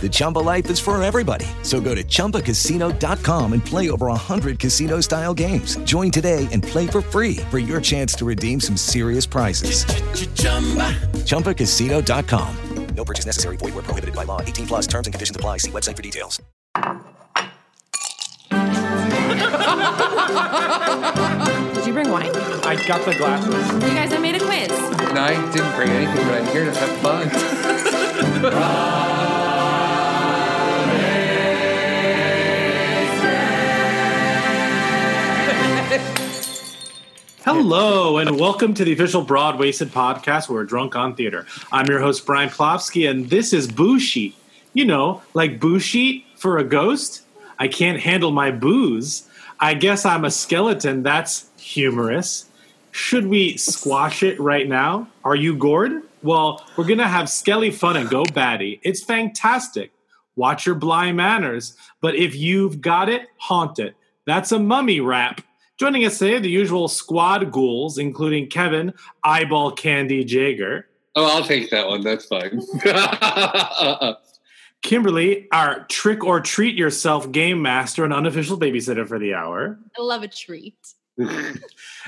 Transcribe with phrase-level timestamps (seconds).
[0.00, 1.44] The Chumba life is for everybody.
[1.62, 5.76] So go to ChumbaCasino.com and play over 100 casino style games.
[5.84, 9.84] Join today and play for free for your chance to redeem some serious prizes.
[11.26, 12.56] ChumbaCasino.com.
[12.94, 13.56] No purchase necessary.
[13.56, 14.40] Void where prohibited by law.
[14.42, 15.58] 18 plus terms and conditions apply.
[15.58, 16.40] See website for details.
[21.74, 22.30] Did you bring wine?
[22.64, 23.72] I got the glasses.
[23.72, 24.68] You guys, I made a quiz.
[24.68, 27.30] No, I didn't bring anything, but I'm here to have fun.
[37.52, 41.46] Hello, and welcome to the official Broad Wasted podcast where we're drunk on theater.
[41.72, 44.36] I'm your host, Brian Klofsky, and this is Boo Sheet.
[44.72, 47.22] You know, like Boo Sheet for a ghost?
[47.58, 49.28] I can't handle my booze.
[49.58, 51.02] I guess I'm a skeleton.
[51.02, 52.48] That's humorous.
[52.92, 55.08] Should we squash it right now?
[55.24, 56.04] Are you gored?
[56.22, 58.78] Well, we're going to have skelly fun and go batty.
[58.84, 59.90] It's fantastic.
[60.36, 61.76] Watch your blind manners.
[62.00, 63.96] But if you've got it, haunt it.
[64.24, 65.40] That's a mummy rap.
[65.80, 68.92] Joining us today, the usual squad ghouls, including Kevin,
[69.24, 70.86] Eyeball Candy Jager.
[71.16, 72.02] Oh, I'll take that one.
[72.02, 72.60] That's fine.
[74.82, 79.78] Kimberly, our trick or treat yourself game master and unofficial babysitter for the hour.
[79.98, 80.76] I love a treat.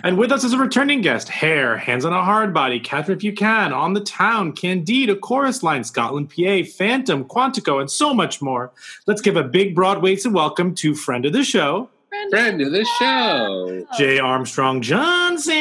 [0.04, 3.14] and with us is a returning guest, Hair, Hands on a Hard Body, Catch Me
[3.14, 7.90] If You Can, On the Town, Candide, A Chorus Line, Scotland PA, Phantom, Quantico, and
[7.90, 8.70] so much more.
[9.06, 11.88] Let's give a big broad and welcome to friend of the show,
[12.30, 15.54] Friend of the show, Jay Armstrong Johnson.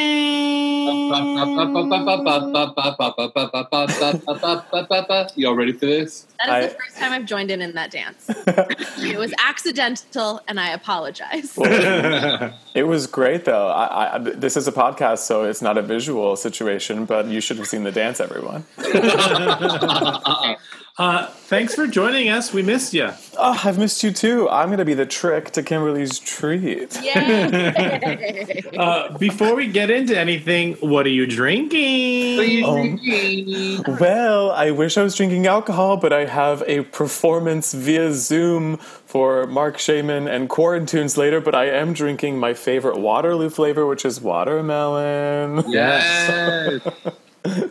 [5.36, 6.26] Y'all ready for this?
[6.38, 8.26] That is I, the first time I've joined in in that dance.
[8.28, 11.52] it was accidental, and I apologize.
[12.74, 13.68] it was great, though.
[13.68, 17.58] I, I, this is a podcast, so it's not a visual situation, but you should
[17.58, 18.64] have seen the dance, everyone.
[20.98, 22.52] Uh, thanks for joining us.
[22.52, 23.10] We missed you.
[23.38, 24.46] Oh, I've missed you too.
[24.50, 26.94] I'm going to be the trick to Kimberly's treat.
[28.76, 32.38] uh, before we get into anything, what are you drinking?
[32.38, 33.96] Are you um, drinking?
[33.98, 39.46] Well, I wish I was drinking alcohol, but I have a performance via Zoom for
[39.46, 41.40] Marc Shaiman and Quarantunes later.
[41.40, 45.64] But I am drinking my favorite Waterloo flavor, which is watermelon.
[45.70, 46.86] Yes.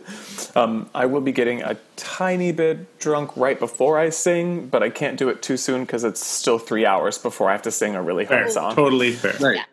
[0.54, 4.90] Um, I will be getting a tiny bit drunk right before I sing, but I
[4.90, 7.94] can't do it too soon because it's still three hours before I have to sing
[7.94, 8.50] a really hard fair.
[8.50, 8.74] song.
[8.74, 9.34] Totally fair.
[9.40, 9.56] Right.
[9.56, 9.64] Yeah.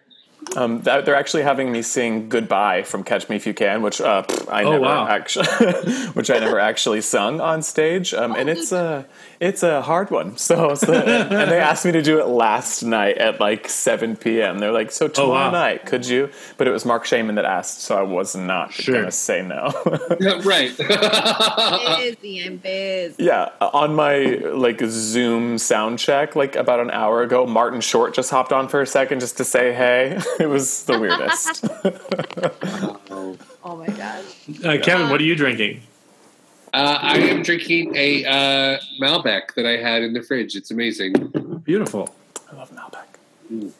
[0.56, 4.24] Um, they're actually having me sing "Goodbye" from "Catch Me If You Can," which uh,
[4.50, 5.08] I oh, never wow.
[5.08, 5.46] actually,
[6.14, 9.06] which I never actually sung on stage, um, and it's a
[9.40, 10.38] it's a hard one.
[10.38, 14.59] So, so and they asked me to do it last night at like seven p.m.
[14.59, 15.52] They're like, "So tomorrow oh, wow.
[15.52, 18.96] night, could you?" But it was Marc Shaiman that asked, so I was not sure.
[18.96, 19.72] going to say no.
[20.20, 20.76] yeah, right.
[22.22, 23.24] busy, I'm busy.
[23.24, 24.18] Yeah, on my
[24.54, 28.82] like Zoom sound check, like about an hour ago, Martin Short just hopped on for
[28.82, 30.20] a second just to say hey.
[30.44, 31.66] it was the weirdest.
[33.64, 34.24] oh my god.
[34.64, 35.82] Uh, Kevin, what are you drinking?
[36.74, 40.56] Uh, I am drinking a uh, Malbec that I had in the fridge.
[40.56, 41.14] It's amazing.
[41.64, 42.16] Beautiful.
[42.50, 43.06] I love Malbec.
[43.52, 43.72] Mm.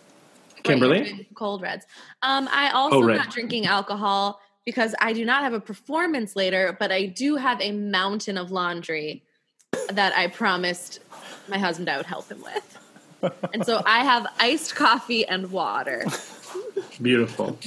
[0.64, 1.28] Kimberly?
[1.36, 1.86] Cold Reds.
[2.24, 3.16] Um, I also Oh, right.
[3.18, 7.62] not drinking alcohol because I do not have a performance later, but I do have
[7.62, 9.24] a mountain of laundry
[9.90, 11.00] that I promised
[11.48, 12.78] my husband I would help him with.
[13.54, 16.06] And so I have iced coffee and water
[17.02, 17.58] Beautiful.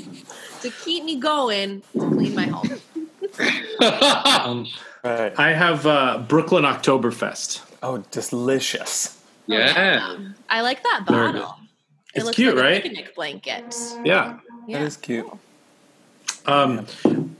[0.60, 2.80] to keep me going to clean my home.
[3.80, 4.66] Um,
[5.04, 5.36] Right.
[5.36, 7.62] I have uh, Brooklyn Oktoberfest.
[7.82, 9.20] Oh, delicious.
[9.48, 10.16] Yeah.
[10.48, 11.56] I like that bottle.
[12.14, 12.78] It It's looks cute, like right?
[12.78, 13.74] A picnic blanket.
[14.04, 14.38] Yeah.
[14.68, 14.78] Yeah.
[14.78, 15.26] That is cute.
[16.46, 16.86] Um,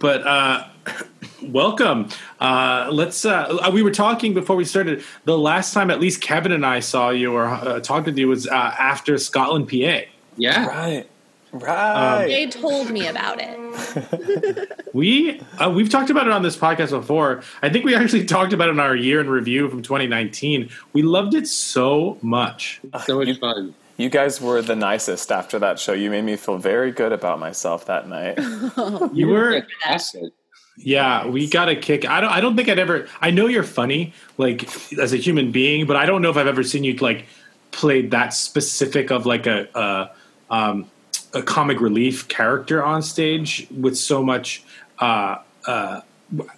[0.00, 0.66] but uh,
[1.42, 2.08] welcome.
[2.40, 3.24] Uh, let's.
[3.24, 5.04] Uh, we were talking before we started.
[5.24, 8.26] The last time, at least Kevin and I saw you or uh, talked with you
[8.26, 10.00] was uh, after Scotland, PA.
[10.36, 10.66] Yeah.
[10.66, 11.08] Right.
[11.52, 12.26] Right.
[12.26, 14.68] they told me about it.
[14.92, 17.42] We uh, we've talked about it on this podcast before.
[17.62, 20.68] I think we actually talked about it in our year in review from 2019.
[20.92, 22.80] We loved it so much.
[23.06, 23.74] So much fun.
[23.96, 25.92] You guys were the nicest after that show.
[25.92, 28.38] You made me feel very good about myself that night.
[29.14, 30.32] You were Fantastic.
[30.76, 32.06] Yeah, we got a kick.
[32.06, 32.30] I don't.
[32.30, 33.06] I don't think I'd ever.
[33.20, 36.46] I know you're funny, like as a human being, but I don't know if I've
[36.46, 37.26] ever seen you like
[37.70, 40.10] played that specific of like a a,
[40.50, 40.90] um,
[41.34, 44.62] a comic relief character on stage with so much
[44.98, 46.00] uh, uh,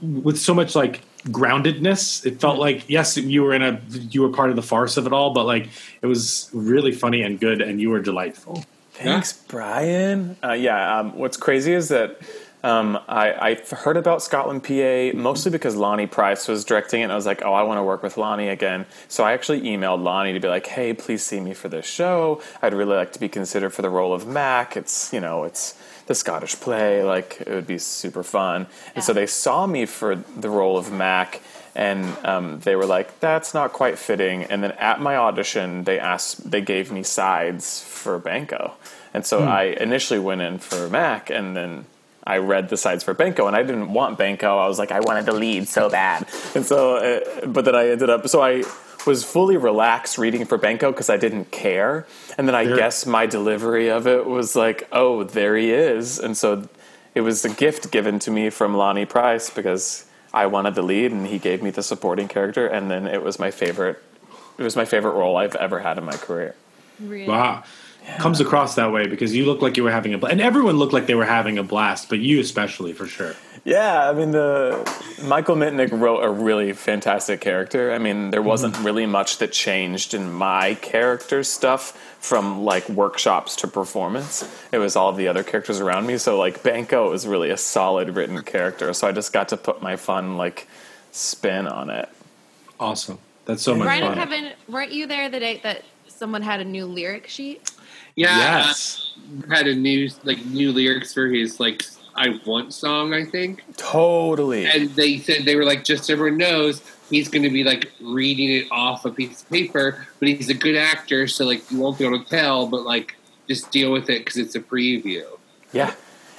[0.00, 2.24] with so much like groundedness.
[2.26, 5.06] It felt like yes, you were in a you were part of the farce of
[5.06, 5.68] it all, but like
[6.02, 8.64] it was really funny and good, and you were delightful.
[8.92, 10.36] Thanks, Brian.
[10.42, 12.20] Uh, yeah, um, what's crazy is that
[12.64, 17.12] um, I, I heard about Scotland, PA, mostly because Lonny Price was directing it, and
[17.12, 18.86] I was like, oh, I want to work with Lonny again.
[19.06, 22.40] So I actually emailed Lonny to be like, hey, please see me for this show.
[22.62, 24.76] I'd really like to be considered for the role of Mac.
[24.76, 27.02] It's, you know, it's the Scottish play.
[27.04, 28.66] Like, it would be super fun.
[28.94, 31.42] And so they saw me for the role of Mac
[31.76, 35.98] and um, they were like, "That's not quite fitting." And then at my audition, they
[35.98, 38.74] asked, they gave me sides for Banko,
[39.12, 39.48] and so Hmm.
[39.48, 41.86] I initially went in for Mac, and then
[42.26, 44.58] I read the sides for Banko, and I didn't want Banko.
[44.58, 47.90] I was like, I wanted the lead so bad, and so, uh, but then I
[47.90, 48.64] ended up, so I
[49.06, 52.06] was fully relaxed reading for Banko because I didn't care,
[52.38, 52.76] and then I Sure.
[52.76, 56.66] guess my delivery of it was like, oh, there he is, and so
[57.14, 61.12] it was a gift given to me from Lonny Price because I wanted the lead
[61.12, 64.02] and he gave me the supporting character and then it was my favorite
[64.58, 66.56] it was my favorite role I've ever had in my career.
[67.00, 67.28] Really?
[67.28, 67.62] Wow.
[68.18, 70.32] Comes across that way because you look like you were having a blast.
[70.32, 73.34] And everyone looked like they were having a blast, but you especially for sure.
[73.64, 74.86] Yeah, I mean the
[75.24, 77.92] Michael Mitnick wrote a really fantastic character.
[77.92, 78.84] I mean, there wasn't mm-hmm.
[78.84, 84.44] really much that changed in my character stuff from like workshops to performance.
[84.70, 86.18] It was all the other characters around me.
[86.18, 88.92] So like Banko was really a solid written character.
[88.92, 90.68] So I just got to put my fun like
[91.12, 92.08] spin on it.
[92.78, 93.18] Awesome.
[93.46, 94.14] That's so much Brian and.
[94.14, 97.70] Kevin, weren't you there the day that someone had a new lyric sheet?
[98.16, 98.36] Yeah.
[98.36, 99.12] Yes.
[99.50, 101.82] uh, had a new like new lyrics for his like
[102.14, 103.62] I Want song, I think.
[103.76, 104.66] Totally.
[104.66, 107.90] And they said they were like, just so everyone knows, he's going to be like
[108.00, 111.78] reading it off a piece of paper, but he's a good actor, so like you
[111.78, 113.16] won't be able to tell, but like
[113.48, 115.24] just deal with it because it's a preview.
[115.72, 115.94] Yeah.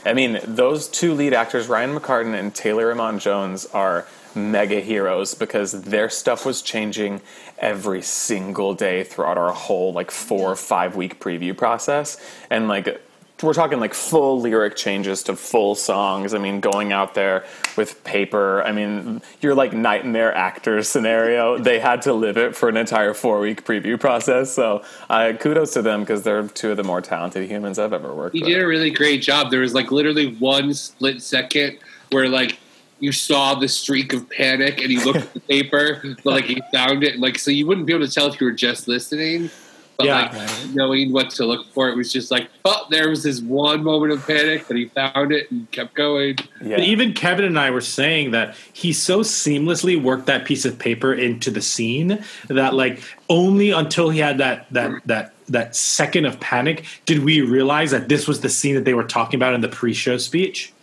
[0.06, 5.34] I mean, those two lead actors, Ryan McCartan and Taylor Iman Jones, are mega heroes
[5.34, 7.22] because their stuff was changing
[7.60, 12.18] every single day throughout our whole like four or five week preview process.
[12.50, 13.02] And like,
[13.44, 16.34] we're talking like full lyric changes to full songs.
[16.34, 17.44] I mean, going out there
[17.76, 18.64] with paper.
[18.64, 21.58] I mean, you're like nightmare actor scenario.
[21.58, 24.54] They had to live it for an entire four week preview process.
[24.54, 28.16] So, uh, kudos to them because they're two of the more talented humans I've ever
[28.16, 28.50] worked He with.
[28.50, 29.52] did a really great job.
[29.52, 31.78] There was like literally one split second
[32.12, 32.58] where like
[33.00, 36.62] you saw the streak of panic and he looked at the paper, but like he
[36.74, 37.20] found it.
[37.20, 39.50] Like so you wouldn't be able to tell if you were just listening.
[39.98, 40.30] But Yeah.
[40.30, 43.82] like knowing what to look for, it was just like, oh, there was this one
[43.82, 46.36] moment of panic, but he found it and kept going.
[46.62, 46.76] Yeah.
[46.78, 50.78] But even Kevin and I were saying that he so seamlessly worked that piece of
[50.78, 56.26] paper into the scene that like only until he had that that that that second
[56.26, 59.54] of panic did we realize that this was the scene that they were talking about
[59.54, 60.74] in the pre-show speech.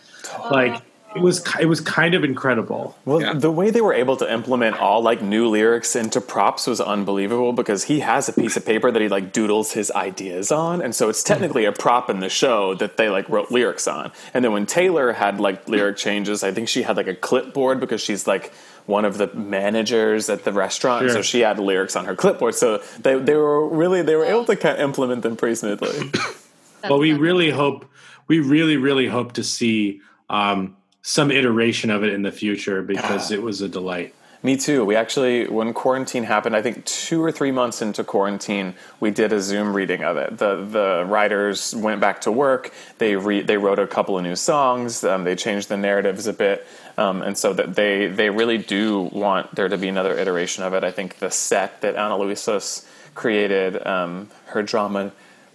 [0.50, 0.80] Like
[1.14, 2.96] it was it was kind of incredible.
[3.04, 6.80] Well, the way they were able to implement all like new lyrics into props was
[6.80, 10.82] unbelievable because he has a piece of paper that he like doodles his ideas on,
[10.82, 14.12] and so it's technically a prop in the show that they like wrote lyrics on.
[14.34, 17.80] And then when Taylor had like lyric changes, I think she had like a clipboard
[17.80, 18.52] because she's like
[18.86, 22.54] one of the managers at the restaurant, so she had lyrics on her clipboard.
[22.54, 26.10] So they they were really they were able to kind of implement them pretty smoothly.
[26.82, 27.86] but we really hope
[28.28, 30.00] we really really hope to see
[30.30, 34.14] um, some iteration of it in the future because it was a delight.
[34.44, 34.84] Me too.
[34.84, 39.32] We actually, when quarantine happened, I think two or three months into quarantine, we did
[39.32, 40.38] a Zoom reading of it.
[40.38, 42.72] the The writers went back to work.
[42.98, 45.04] They re, they wrote a couple of new songs.
[45.04, 46.66] Um, they changed the narratives a bit,
[46.98, 50.74] um, and so that they they really do want there to be another iteration of
[50.74, 50.82] it.
[50.82, 55.12] I think the set that Anna Louizos created, um, her drama,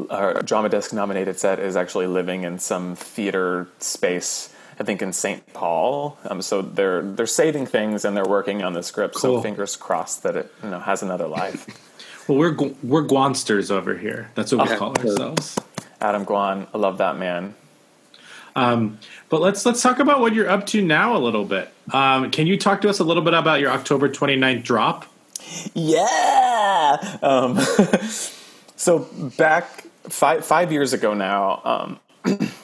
[0.10, 4.54] her drama desk nominated set, is actually living in some theater space.
[4.80, 5.54] I think in St.
[5.54, 6.18] Paul.
[6.30, 9.16] Um, so they're they're saving things and they're working on the script.
[9.16, 9.38] Cool.
[9.38, 11.68] So fingers crossed that it you know has another life.
[12.28, 14.30] Well, we're we're Gwonsters over here.
[14.36, 14.78] That's what we Oh.
[14.78, 15.58] call ourselves.
[16.02, 17.56] Adam Gwon, I love that man.
[18.54, 21.72] Um, but let's let's talk about what you're up to now a little bit.
[21.94, 25.06] Um, can you talk to us a little bit about your October 29th drop?
[25.74, 27.18] Yeah.
[27.22, 27.58] Um,
[28.76, 29.00] so
[29.38, 32.00] back five five years ago now, um,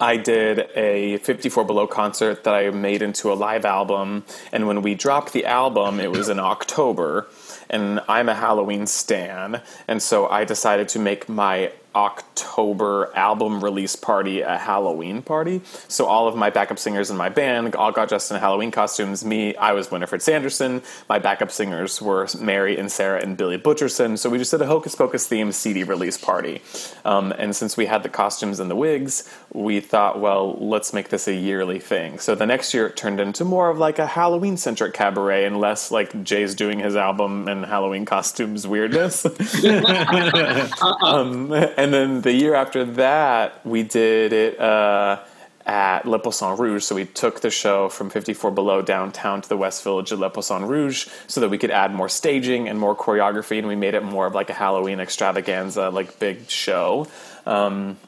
[0.00, 4.24] I did a 54 Below concert that I made into a live album.
[4.52, 7.28] And when we dropped the album, it was in October.
[7.70, 9.62] And I'm a Halloween stan.
[9.88, 15.62] And so I decided to make my October album release party a Halloween party.
[15.88, 19.24] So all of my backup singers in my band all got dressed in Halloween costumes.
[19.24, 20.82] Me, I was Winifred Sanderson.
[21.08, 24.18] My backup singers were Mary and Sarah and Billy Butcherson.
[24.18, 26.60] So we just did a Hocus Pocus themed CD release party.
[27.06, 31.08] Um, and since we had the costumes and the wigs, we thought, well, let's make
[31.08, 32.18] this a yearly thing.
[32.18, 35.58] So the next year it turned into more of like a Halloween centric cabaret and
[35.58, 39.24] less like Jay's doing his album and Halloween costumes weirdness.
[41.02, 45.20] um, and then the year after that, we did it uh,
[45.66, 46.84] at Le Poisson Rouge.
[46.84, 50.30] So we took the show from 54 Below downtown to the West Village at Le
[50.30, 53.94] Poisson Rouge so that we could add more staging and more choreography, and we made
[53.94, 57.08] it more of like a Halloween extravaganza, like big show.
[57.44, 57.98] Um,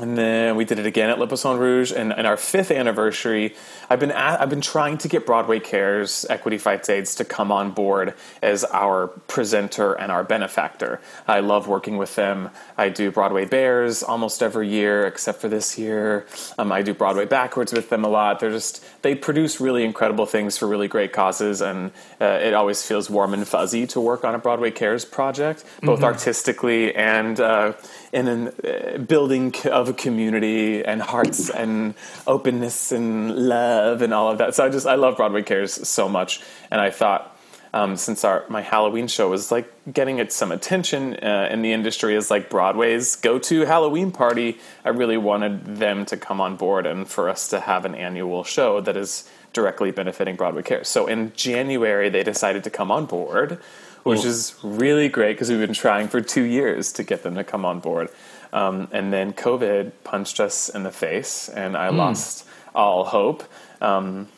[0.00, 3.54] and then we did it again at Le Poisson Rouge, and, and our fifth anniversary.
[3.88, 7.52] I've been at, I've been trying to get Broadway Cares Equity Fights AIDS to come
[7.52, 11.00] on board as our presenter and our benefactor.
[11.28, 12.50] I love working with them.
[12.76, 16.26] I do Broadway Bears almost every year, except for this year.
[16.58, 18.40] Um, I do Broadway Backwards with them a lot.
[18.40, 22.82] They're just they produce really incredible things for really great causes, and uh, it always
[22.82, 26.04] feels warm and fuzzy to work on a Broadway Cares project, both Mhm.
[26.04, 27.74] artistically and uh,
[28.14, 31.94] in a uh, building of a community and hearts and
[32.26, 34.54] openness and love and all of that.
[34.54, 36.40] So I just I love Broadway Cares so much,
[36.70, 37.32] and I thought.
[37.74, 41.72] Um, since our my Halloween show was like getting it some attention uh, in the
[41.72, 46.86] industry as like Broadway's go-to Halloween party, I really wanted them to come on board
[46.86, 50.86] and for us to have an annual show that is directly benefiting Broadway Cares.
[50.86, 53.58] So in January, they decided to come on board,
[54.04, 57.44] which is really great because we've been trying for two years to get them to
[57.44, 58.08] come on board.
[58.52, 61.96] Um, and then COVID punched us in the face, and I Hmm.
[61.96, 63.42] lost all hope.
[63.80, 64.28] Um,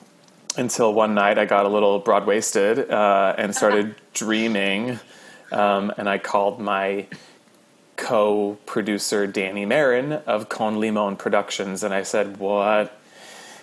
[0.57, 4.99] until one night I got a little broad wasted uh, and started dreaming.
[5.53, 7.07] Um, and I called my
[7.97, 12.96] co producer, Danny Marin of Con Limon Productions, and I said, What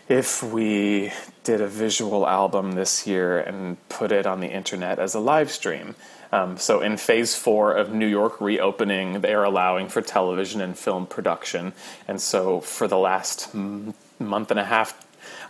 [0.07, 1.11] if we
[1.43, 5.51] did a visual album this year and put it on the internet as a live
[5.51, 5.95] stream?
[6.31, 10.75] Um, so, in phase four of New York reopening, they are allowing for television and
[10.75, 11.73] film production.
[12.07, 14.99] And so, for the last m- month and a half,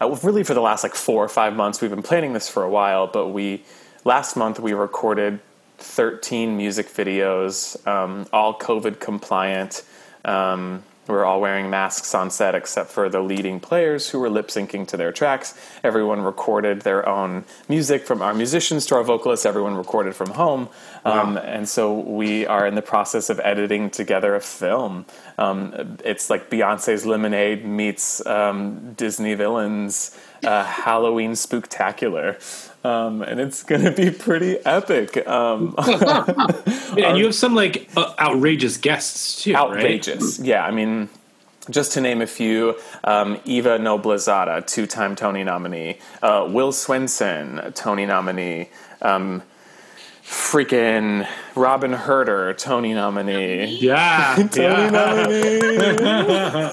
[0.01, 2.63] uh, really for the last like four or five months, we've been planning this for
[2.63, 3.07] a while.
[3.07, 3.63] But we
[4.03, 5.39] last month we recorded
[5.77, 9.83] 13 music videos, um, all COVID compliant.
[10.25, 14.47] Um, we're all wearing masks on set except for the leading players who were lip
[14.47, 15.53] syncing to their tracks.
[15.83, 19.45] Everyone recorded their own music from our musicians to our vocalists.
[19.45, 20.69] Everyone recorded from home.
[21.05, 25.05] Um, and so we are in the process of editing together a film.
[25.37, 30.17] Um, it's like Beyonce's Lemonade meets um, Disney villains.
[30.43, 32.37] Uh, Halloween spooktacular,
[32.85, 35.25] um, and it's going to be pretty epic.
[35.27, 35.75] Um,
[36.95, 39.55] Yeah, and you have some like uh, outrageous guests too.
[39.55, 40.37] outrageous.
[40.39, 41.09] Yeah, I mean,
[41.69, 48.05] just to name a few, um, Eva Noblezada, two-time Tony nominee, uh, Will Swenson, Tony
[48.05, 48.69] nominee,
[49.01, 49.41] um,
[50.23, 53.65] freaking Robyn Hurder, Tony nominee.
[53.77, 56.71] Yeah, Tony nominee.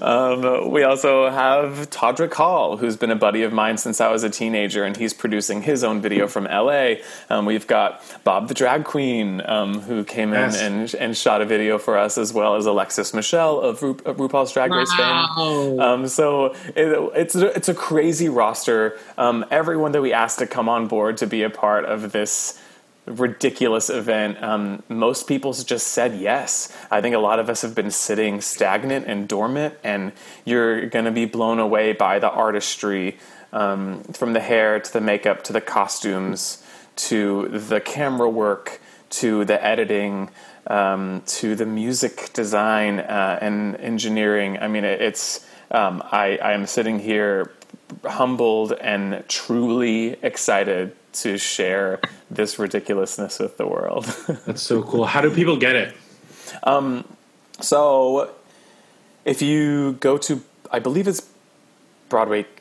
[0.00, 4.22] um, we also have Todrick Hall, who's been a buddy of mine since I was
[4.22, 6.94] a teenager, and he's producing his own video from LA.
[7.28, 10.60] Um, we've got Bob the Drag Queen, um, who came Yes.
[10.60, 13.98] in and, and shot a video for us, as well as Alexis Michelle of, Ru-
[14.04, 15.80] of RuPaul's Drag Race fame.
[15.80, 18.98] Um, so it, it's a, it's a crazy roster.
[19.18, 22.60] Um, everyone that we asked to come on board to be a part of this
[23.06, 24.42] ridiculous event.
[24.42, 26.74] Um, most people just said yes.
[26.90, 30.12] I think a lot of us have been sitting stagnant and dormant, and
[30.44, 33.18] you're going to be blown away by the artistry
[33.52, 36.62] um, from the hair to the makeup to the costumes
[36.96, 38.80] to the camera work
[39.10, 40.30] to the editing.
[40.66, 44.56] Um, to the music design uh, and engineering.
[44.56, 47.52] I mean, it's um, I, I am sitting here
[48.02, 54.04] humbled and truly excited to share this ridiculousness with the world.
[54.46, 55.06] That's so cool.
[55.06, 55.94] How do people get it?
[56.62, 57.04] Um,
[57.60, 58.30] so
[59.24, 61.28] if you go to, I believe it's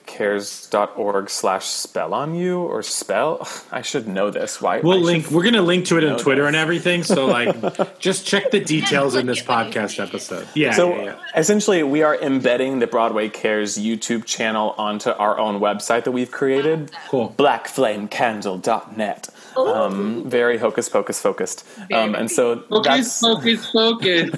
[0.06, 3.48] broadwaycares.org slash spell on you or spell.
[3.72, 4.62] I should know this.
[4.62, 4.80] Why?
[4.80, 6.48] we'll I link we're gonna link to it on Twitter this.
[6.50, 7.04] and everything.
[7.04, 10.48] So like, just check the details in this podcast episode.
[10.54, 10.72] Yeah.
[10.72, 11.16] so yeah, yeah.
[11.36, 16.32] essentially, we are embedding the Broadway Cares YouTube channel onto our own website that we've
[16.32, 16.92] created.
[17.10, 17.34] Cool.
[17.38, 19.30] Blackflamecandle.net.
[19.56, 21.66] Um, very hocus pocus focused.
[21.94, 24.32] Um, and so Focus, that's focus, focus.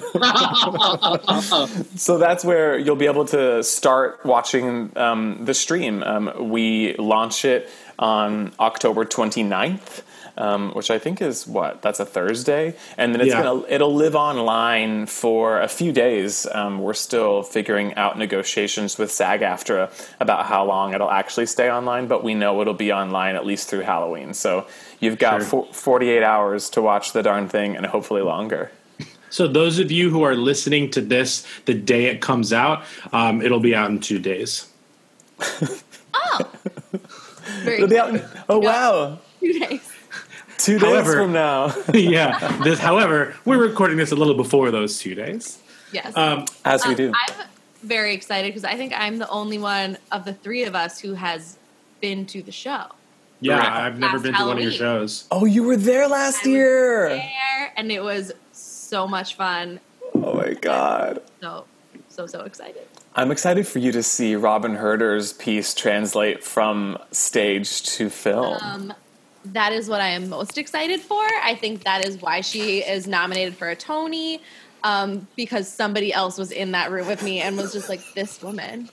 [2.02, 6.02] so that's where you'll be able to start watching um, the stream.
[6.02, 7.68] Um, we launch it
[7.98, 10.02] on October 29th.
[10.38, 13.42] Um, which I think is what that's a Thursday, and then it's Yeah.
[13.42, 16.46] gonna it'll live online for a few days.
[16.52, 19.88] Um, we're still figuring out negotiations with SAG-AFTRA
[20.20, 23.70] about how long it'll actually stay online, but we know it'll be online at least
[23.70, 24.34] through Halloween.
[24.34, 24.66] So
[25.00, 25.64] you've got Sure.
[25.64, 28.70] fo- 48 hours to watch the darn thing, and hopefully longer.
[29.30, 33.40] So those of you who are listening to this the day it comes out, um,
[33.40, 34.66] it'll be out in two days.
[35.40, 35.70] oh,
[37.62, 39.80] Very It'll be out in- oh wow, two days.
[40.58, 41.74] Two days However- from now.
[41.94, 42.60] yeah.
[42.62, 45.58] This, however, we're recording this a little before those two days.
[45.92, 46.16] Yes.
[46.16, 47.12] Um, As we Um, do.
[47.14, 47.46] I'm
[47.82, 51.14] very excited because I think I'm the only one of the three of us who
[51.14, 51.56] has
[52.00, 52.86] been to the show.
[53.40, 53.72] yeah, Correct.
[53.76, 55.24] I've never Last been to one of your shows.
[55.30, 57.08] Oh, you were there last year.
[57.10, 59.78] There, and it was so much fun.
[60.14, 61.22] Oh my god.
[61.40, 61.64] So,
[62.08, 62.82] so, so excited.
[63.14, 68.58] I'm excited for you to see Robyn Hurder's piece translate from stage to film.
[68.60, 68.94] Um,
[69.52, 71.22] that is what I am most excited for.
[71.42, 74.40] I think that is why she is nominated for a Tony.
[74.84, 78.40] Um, because somebody else was in that room with me and was just like, "This
[78.40, 78.88] woman."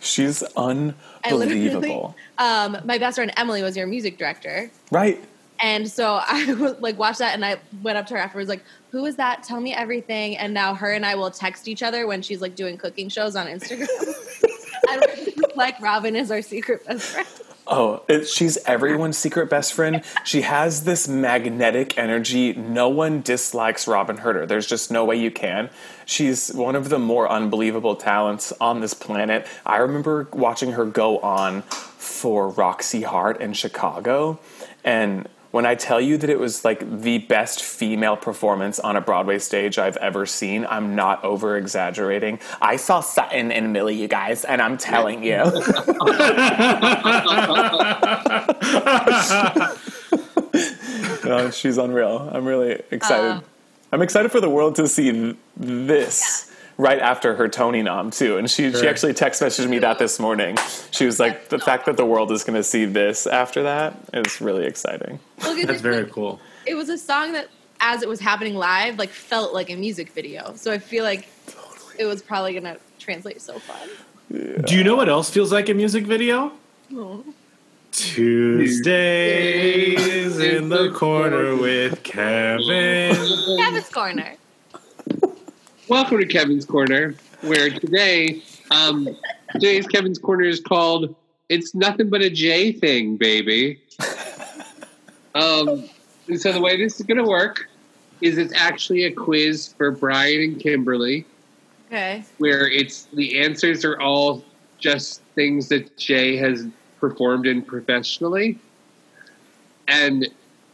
[0.00, 2.14] She's unbelievable.
[2.36, 5.18] um, my best friend Emily was your music director, Right.
[5.60, 6.44] and so I
[6.80, 9.42] like watched that, and I went up to her afterwards, like, "Who is that?
[9.42, 12.54] Tell me everything." And now her and I will text each other when she's like
[12.54, 13.88] doing cooking shows on Instagram.
[14.90, 15.02] and
[15.56, 17.28] like Robyn is our secret best friend.
[17.72, 20.02] Oh, it, she's everyone's secret best friend.
[20.24, 22.52] She has this magnetic energy.
[22.52, 24.44] No one dislikes Robyn Hurder.
[24.44, 25.70] There's just no way you can.
[26.04, 29.46] She's one of the more unbelievable talents on this planet.
[29.64, 34.40] I remember watching her go on for Roxy Hart in Chicago.
[34.82, 39.00] And when I tell you that it was like the best female performance on a
[39.00, 42.38] Broadway stage I've ever seen, I'm not over exaggerating.
[42.60, 45.42] I saw Sutton and Millie, you guys, and I'm telling you.
[51.24, 52.30] Uh, she's unreal.
[52.32, 53.30] I'm really excited.
[53.30, 53.40] Uh,
[53.92, 58.38] I'm excited for the world to see th- this right after her Tony nom too.
[58.38, 60.56] And she she actually text messaged me that this morning.
[60.90, 63.96] She was like, the fact that the world is going to see this after that
[64.14, 65.20] is really exciting.
[65.42, 66.40] Look at That's it, very like, cool.
[66.66, 67.48] It was a song that,
[67.80, 70.54] as it was happening live, like felt like a music video.
[70.56, 71.28] So I feel like
[71.98, 73.88] it was probably gonna translate so fun.
[74.64, 76.52] Do you know what else feels like a music video?
[76.94, 77.24] Oh.
[77.92, 78.88] Tuesdays
[80.38, 83.16] in the corner with Kevin.
[83.56, 84.36] Kevin's corner.
[85.90, 89.08] Welcome to Kevin's Corner, where today, um,
[89.50, 91.16] today's Kevin's Corner is called
[91.48, 93.80] "It's Nothing But a J Thing, Baby."
[95.34, 95.88] Um,
[96.28, 97.68] and so the way this is going to work
[98.20, 101.26] is it's actually a quiz for Brian and Kimberly,
[101.88, 102.22] Okay.
[102.38, 104.44] where it's the answers are all
[104.78, 106.68] just things that Jay has
[107.00, 108.60] performed in professionally,
[109.88, 110.28] and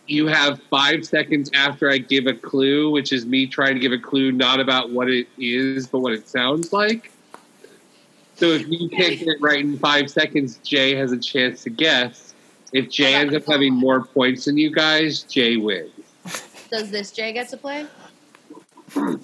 [0.07, 3.93] you have five seconds after I give a clue, which is me trying to give
[3.93, 7.11] a clue not about what it is, but what it sounds like.
[8.37, 11.71] So if you can't get it right in five seconds, Jay has a chance to
[11.71, 12.35] guess.
[12.73, 15.91] If Jay ends up having more points than you guys, Jay wins.
[16.71, 17.87] Does this Jay get to play?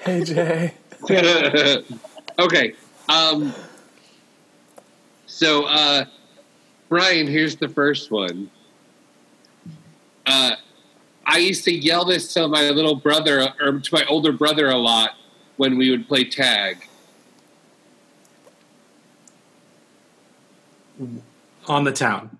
[0.00, 0.74] Hey Jay.
[2.38, 2.74] okay.
[3.08, 3.52] Um,
[5.26, 6.04] so, uh,
[6.88, 8.48] Brian, here's the first one.
[10.28, 10.56] Uh,
[11.24, 14.76] I used to yell this to my little brother or to my older brother a
[14.76, 15.12] lot
[15.56, 16.86] when we would play tag.
[21.66, 22.38] On the town.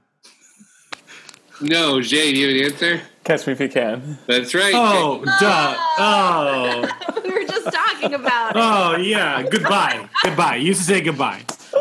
[1.61, 3.01] No, Jay, do you have an answer?
[3.25, 4.19] Catch me if you can.
[4.27, 4.73] That's right.
[4.75, 5.75] Oh, duh.
[5.99, 6.89] Oh.
[7.25, 8.61] we were just talking about it.
[8.61, 9.43] Oh, yeah.
[9.43, 10.09] Goodbye.
[10.23, 10.57] Goodbye.
[10.57, 11.43] You used to say goodbye.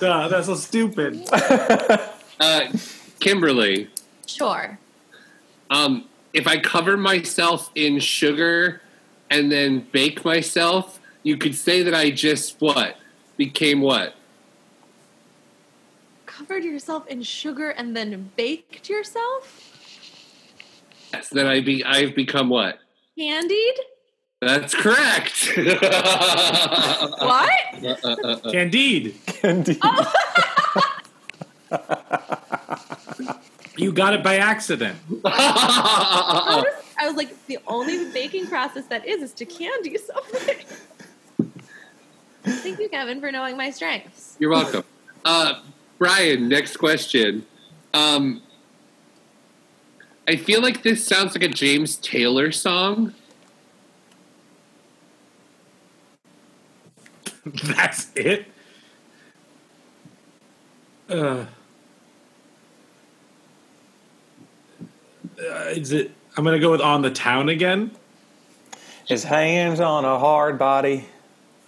[0.00, 1.26] duh, that's so stupid.
[2.40, 2.72] Uh,
[3.20, 3.90] Kimberly,
[4.28, 4.78] Sure.
[5.70, 8.82] um, if I cover myself in sugar
[9.30, 12.96] and then bake myself, you could say that I just what
[13.36, 14.14] became what?
[16.26, 19.64] Covered yourself in sugar and then baked yourself?
[21.12, 22.78] Yes, that I be I've become what?
[23.18, 23.74] Candied?
[24.40, 25.52] That's correct.
[27.18, 27.50] What?
[27.82, 29.14] Uh, uh, uh, Candide.
[29.26, 29.78] Candide.
[33.78, 34.98] You got it by accident.
[35.24, 40.66] How does- I was like, the only baking process that is is to candy something.
[42.44, 44.36] Thank you, Kevin, for knowing my strengths.
[44.40, 44.82] You're welcome.
[45.24, 45.60] Uh,
[45.98, 47.46] Brian, next question.
[47.94, 48.42] Um,
[50.26, 53.14] I feel like this sounds like a James Taylor song.
[57.64, 58.46] That's it.
[61.08, 61.46] Uh,
[65.40, 66.10] uh, is it?
[66.36, 67.90] I'm gonna go with "On the Town" again.
[69.06, 71.06] His hands on a hard body.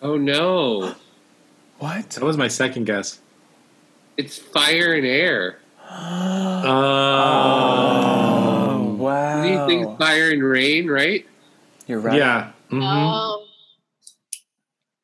[0.02, 0.94] Oh no!
[1.78, 2.10] What?
[2.10, 3.20] That was my second guess.
[4.16, 5.58] It's Fire and Air.
[7.62, 9.42] Oh, wow.
[9.42, 11.26] Do you think Fire and Rain, right?
[11.86, 12.16] You're right.
[12.16, 12.52] Yeah.
[12.72, 13.44] Oh,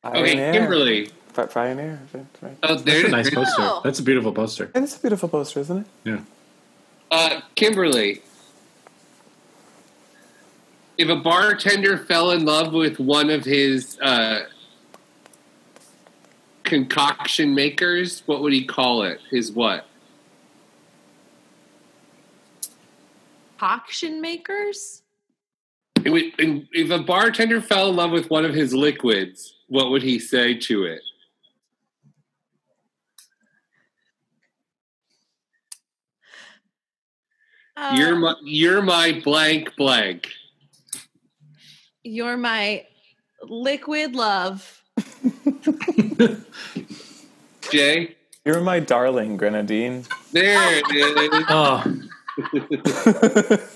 [0.01, 0.51] Fire Okay.
[0.53, 1.09] Kimberly.
[1.33, 1.99] Fi- Fire and air.
[2.13, 2.57] That's right.
[2.63, 3.55] Oh, That's a nice poster.
[3.61, 3.81] Oh.
[3.83, 4.71] That's a beautiful poster.
[4.73, 5.85] And it's a beautiful poster, isn't it?
[6.03, 6.19] Yeah.
[7.11, 8.21] Uh, Kimberly.
[10.97, 14.45] If a bartender fell in love with one of his uh,
[16.63, 19.19] concoction makers, what would he call it?
[19.29, 19.87] His what?
[23.61, 25.01] auction makers.
[26.03, 30.03] It would, if a bartender fell in love with one of his liquids, what would
[30.03, 31.01] he say to it?
[37.75, 40.29] Uh, you're my, you're my blank blank.
[42.07, 42.85] You're my
[43.43, 44.81] liquid love.
[47.71, 48.15] Jay,
[48.45, 50.05] You're my darling, Grenadine.
[50.31, 51.43] there it is.
[51.49, 51.83] Oh,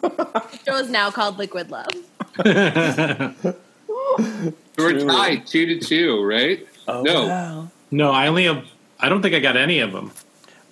[0.00, 1.88] The show is now called Liquid Love.
[4.78, 6.66] We're tied two to two, right?
[6.86, 7.68] Oh, no, wow.
[7.90, 8.64] no, I only have.
[9.00, 10.10] I don't think I got any of them.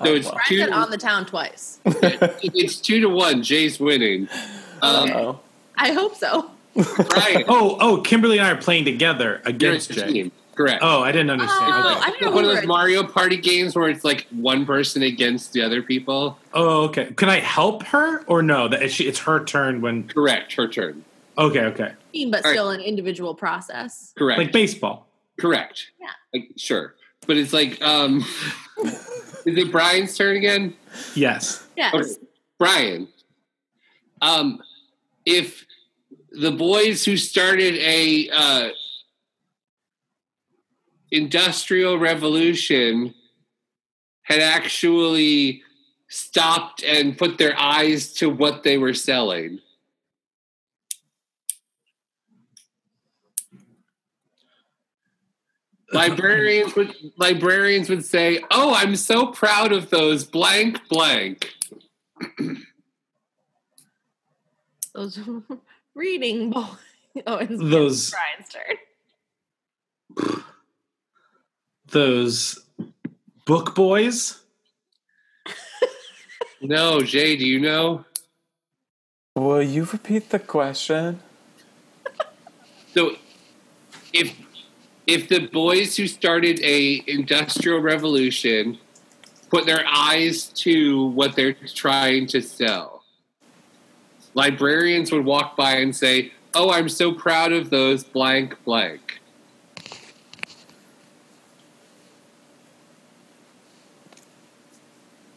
[0.03, 0.59] so oh, it's Brian two.
[0.59, 1.81] said on the town twice.
[1.85, 3.43] it's two to one.
[3.43, 4.29] Jay's winning.
[4.83, 5.39] Um.
[5.77, 6.51] I hope so.
[6.75, 7.45] right.
[7.49, 10.13] Oh, oh, Kimberly and I are playing together against a Jay.
[10.13, 10.33] team.
[10.55, 10.83] Correct.
[10.83, 11.73] Oh, I didn't understand.
[11.75, 12.01] Oh, okay.
[12.01, 15.53] I didn't know one of those Mario Party games where it's like one person against
[15.53, 16.39] the other people.
[16.55, 17.13] Oh, okay.
[17.13, 18.67] Can I help her or no?
[18.67, 20.09] That she, it's her turn when.
[20.09, 20.55] Correct.
[20.55, 21.05] Her turn.
[21.37, 21.93] Okay, okay.
[22.13, 22.55] team, but All right.
[22.55, 24.15] still an individual process.
[24.17, 24.39] Correct.
[24.39, 25.07] Like baseball.
[25.39, 25.91] Correct.
[26.01, 26.09] Yeah.
[26.33, 26.95] Like, sure.
[27.27, 28.25] But it's like, um,
[28.85, 30.75] is it Brian's turn again?
[31.15, 31.67] Yes.
[31.77, 31.95] Yes.
[31.95, 32.27] Okay.
[32.59, 33.09] Brian,
[34.27, 34.61] um,
[35.25, 35.65] if
[36.33, 38.69] the boys who started a uh,
[41.11, 43.15] industrial revolution
[44.23, 45.63] had actually
[46.09, 49.61] stopped and put their eyes to what they were selling.
[55.93, 61.55] librarians would librarians would say, "Oh, I'm so proud of those blank blank."
[64.97, 65.19] Those
[65.95, 66.65] reading boys.
[67.27, 70.43] Oh, it's Those- Brian's turn.
[71.91, 72.59] Those
[73.45, 74.41] book boys.
[76.63, 78.07] No, Jay, do you know?
[79.37, 81.21] Will you repeat the question?
[82.95, 83.17] So,
[84.15, 84.35] if
[85.07, 88.79] if the boys who started a industrial revolution
[89.51, 92.96] put their eyes to what they're trying to sell,
[94.37, 99.21] librarians would walk by and say, "Oh, I'm so proud of those blank blank."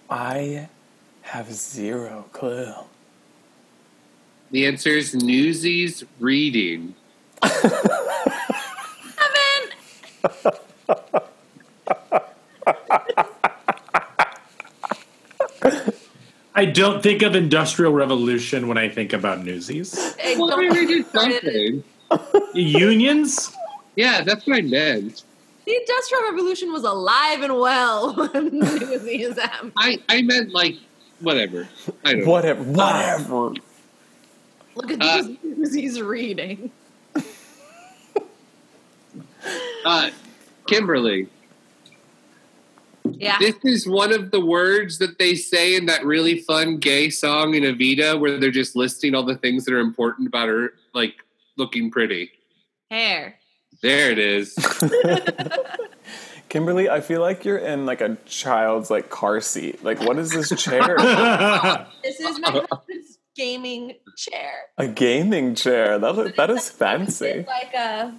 [0.09, 0.69] I
[1.21, 2.73] have zero clue.
[4.51, 6.95] The answer is Newsies reading.
[7.43, 7.65] Evan!
[16.59, 19.97] I don't think of Industrial Revolution when I think about Newsies.
[20.21, 21.83] I Well, don't I mean, something.
[22.53, 23.55] Unions?
[23.95, 25.23] Yeah, that's what I meant.
[25.65, 29.71] the Industrial Revolution was alive and well when Newsies happened.
[29.77, 30.75] I, I meant like
[31.21, 31.65] whatever.
[32.03, 32.29] I don't know.
[32.31, 32.63] Whatever.
[32.63, 33.53] Whatever.
[34.75, 36.71] Look at Uh, these Newsies reading.
[39.85, 40.09] Uh,
[40.67, 41.29] Kimberly,
[43.19, 43.37] Yeah.
[43.39, 47.53] this is one of the words that they say in that really fun gay song
[47.53, 51.15] in Evita where they're just listing all the things that are important about her, like
[51.57, 52.31] looking pretty.
[52.89, 53.35] Hair.
[53.81, 54.55] There it is.
[56.49, 59.83] Kimberly, I feel like you're in like a child's like car seat.
[59.83, 60.95] Like, what is this chair?
[62.03, 64.51] This is my husband's gaming chair.
[64.77, 65.99] a gaming chair.
[65.99, 67.27] That that is fancy.
[67.27, 68.13] It's like a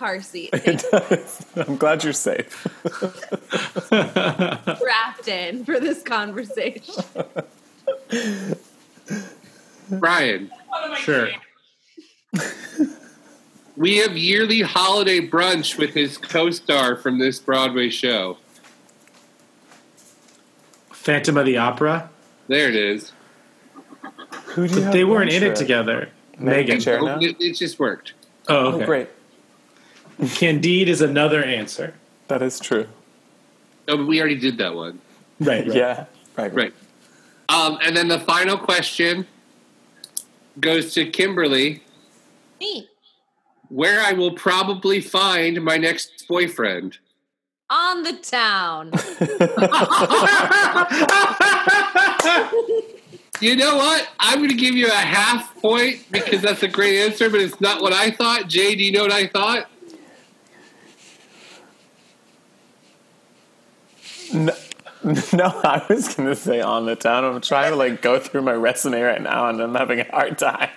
[0.00, 1.44] car seat It does.
[1.56, 2.66] I'm glad you're safe.
[3.92, 7.04] wrapped in for this conversation.
[9.90, 10.50] Brian,
[10.96, 11.28] Sure.
[13.76, 18.38] we have yearly holiday brunch with his co star from this Broadway show.
[20.92, 22.08] Phantom of the Opera.
[22.48, 23.12] There it is.
[24.54, 26.08] Who do you But have they weren't in it together.
[26.38, 27.22] Megan Megan.
[27.22, 28.14] It, it just worked.
[28.48, 29.08] Oh, Oh, great.
[30.28, 31.94] Candide is another answer.
[32.28, 32.86] That is true.
[33.88, 35.00] Oh, but we already did that one.
[35.40, 35.66] Right.
[35.66, 35.76] right.
[35.76, 36.04] Yeah.
[36.36, 36.54] Right.
[36.54, 36.74] Right.
[37.48, 39.26] Um, and then the final question
[40.60, 41.82] goes to Kimberly,
[42.60, 42.88] Me.
[43.68, 46.98] where I will probably find my next boyfriend.
[47.68, 48.90] On the town.
[53.40, 54.06] You know what?
[54.18, 57.58] I'm going to give you a half point because that's a great answer, but it's
[57.58, 58.48] not what I thought.
[58.48, 59.66] Jay, do you know what I thought?
[64.32, 64.52] No,
[65.32, 67.24] no, I was gonna say on the town.
[67.24, 70.38] I'm trying to like go through my resume right now, and I'm having a hard
[70.38, 70.70] time.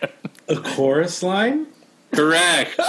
[0.47, 1.67] A chorus line?
[2.13, 2.79] Correct.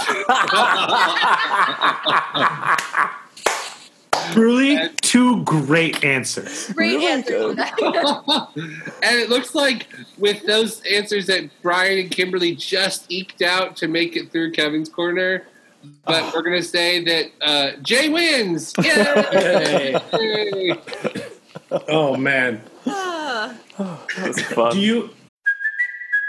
[4.31, 6.71] Truly, two great answers.
[6.73, 7.49] Great answer.
[7.49, 13.87] and it looks like with those answers that Brian and Kimberly just eked out to
[13.87, 15.45] make it through Kevin's corner.
[16.05, 18.73] But we're going to say that uh, Jay wins.
[18.83, 19.99] Yay!
[20.13, 20.75] Yay!
[21.87, 22.61] Oh man.
[22.85, 23.57] Ah.
[23.77, 24.73] That was fun.
[24.73, 25.09] Do you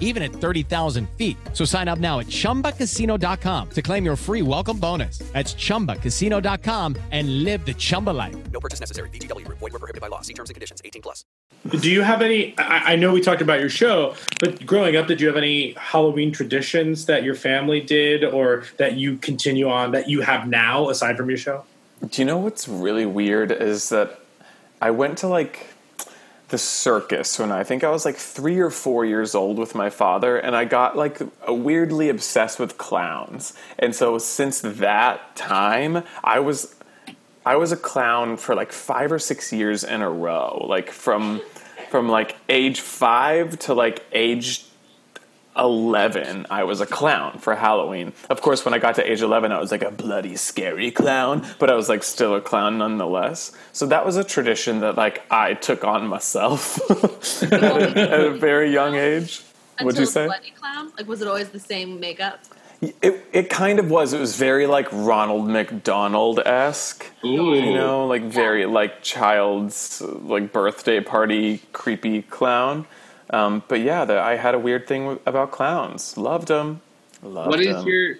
[0.00, 1.36] even at 30,000 feet.
[1.52, 5.18] So sign up now at ChumbaCasino.com to claim your free welcome bonus.
[5.32, 8.34] That's ChumbaCasino.com and live the Chumba life.
[8.50, 9.10] No purchase necessary.
[9.10, 9.58] VGW Group.
[9.58, 10.22] Void were prohibited by law.
[10.22, 10.80] See terms and conditions.
[10.84, 11.24] 18 plus.
[11.80, 15.06] do you have any I, I know we talked about your show, but growing up,
[15.06, 19.92] did you have any Halloween traditions that your family did or that you continue on
[19.92, 21.64] that you have now aside from your show?
[22.08, 24.20] Do you know what's really weird is that
[24.80, 25.74] I went to like
[26.48, 29.90] the circus when I think I was like three or four years old with my
[29.90, 33.52] father, and I got like weirdly obsessed with clowns.
[33.78, 36.74] And so since that time, I was
[37.44, 41.40] I was a clown for like five or six years in a row, like from
[41.90, 44.65] from like age five to like age
[45.58, 48.12] 11 i was a clown for halloween.
[48.30, 51.46] Of course when i got to age 11 i was like a bloody scary clown
[51.58, 53.52] but i was like still a clown nonetheless.
[53.72, 58.30] So that was a tradition that like i took on myself at, a, at a
[58.32, 59.42] very young age.
[59.78, 60.24] Until would you say?
[60.24, 60.90] Bloody Clown?
[60.96, 62.40] Like, was it always the same makeup?
[62.80, 64.12] it, it kind of was.
[64.12, 71.62] It was very like ronald mcdonald-esque you know like very like child's like birthday party
[71.72, 72.86] creepy clown
[73.30, 76.16] um, but yeah, the, I had a weird thing about clowns.
[76.16, 76.80] Loved them.
[77.22, 77.86] Loved What is them.
[77.86, 78.16] your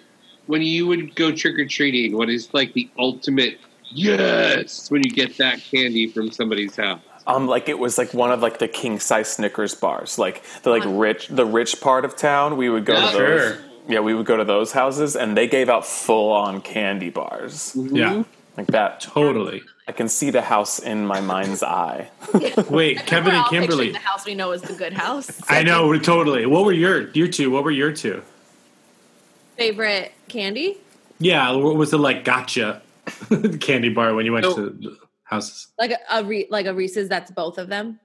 [0.47, 2.15] when you would go trick or treating?
[2.17, 3.59] What is like the ultimate
[3.91, 7.01] yes when you get that candy from somebody's house?
[7.25, 10.69] Um, like it was like one of like the king size Snickers bars, like the
[10.69, 12.55] like rich the rich part of town.
[12.57, 13.11] We would go Yeah.
[13.11, 13.41] to those.
[13.41, 13.57] Sure.
[13.89, 17.71] Yeah, we would go to those houses, and they gave out full on candy bars.
[17.75, 18.23] Yeah.
[18.57, 18.99] like that.
[18.99, 19.61] Totally.
[19.87, 22.09] I can see the house in my mind's eye.
[22.69, 23.91] Wait, Kevin and Kimberly.
[23.93, 25.41] The house we know is the good house.
[25.49, 26.45] I know totally.
[26.45, 27.49] What were your your two?
[27.51, 28.21] What were your two?
[29.55, 30.77] Favorite candy?
[31.19, 32.81] Yeah, what was the like gotcha
[33.61, 35.67] candy bar when you went So- to the houses?
[35.79, 37.99] Like a, a Re- like a Reese's that's both of them,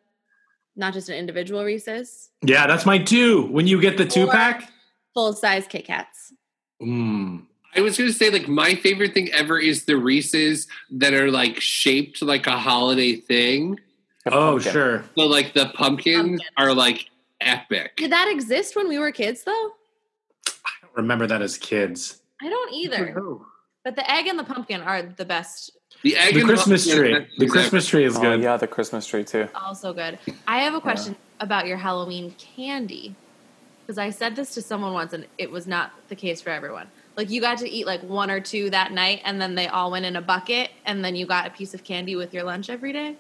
[0.76, 2.30] not just an individual Reese's.
[2.42, 3.42] Yeah, that's my two.
[3.48, 4.70] When you get the two Or- pack.
[5.14, 6.32] Full size Kit Kats.
[6.80, 7.42] Mm.
[7.74, 11.30] I was going to say like my favorite thing ever is the Reese's that are
[11.30, 13.80] like shaped like a holiday thing.
[14.26, 14.72] Oh, pumpkin.
[14.72, 15.04] sure.
[15.16, 16.46] So like the pumpkins Pumpkin.
[16.58, 17.06] are like
[17.40, 17.96] epic.
[17.96, 19.70] Did that exist when we were kids though?
[20.48, 22.20] I don't remember that as kids.
[22.40, 23.16] I don't either.
[23.84, 25.72] But the egg and the pumpkin are the best.
[26.02, 27.14] The egg The and Christmas pumpkin tree.
[27.14, 27.46] are The.
[27.48, 28.42] Christmas tree is Oh good.
[28.42, 29.48] yeah, the Christmas tree too.
[29.54, 30.18] Also good.
[30.46, 33.14] I have a question about your Halloween candy.
[33.86, 36.86] Because I said this to someone once and it was not the case for everyone.
[37.16, 39.90] Like you got to eat like one or two that night and then they all
[39.90, 42.70] went in a bucket and then you got a piece of candy with your lunch
[42.70, 43.16] every day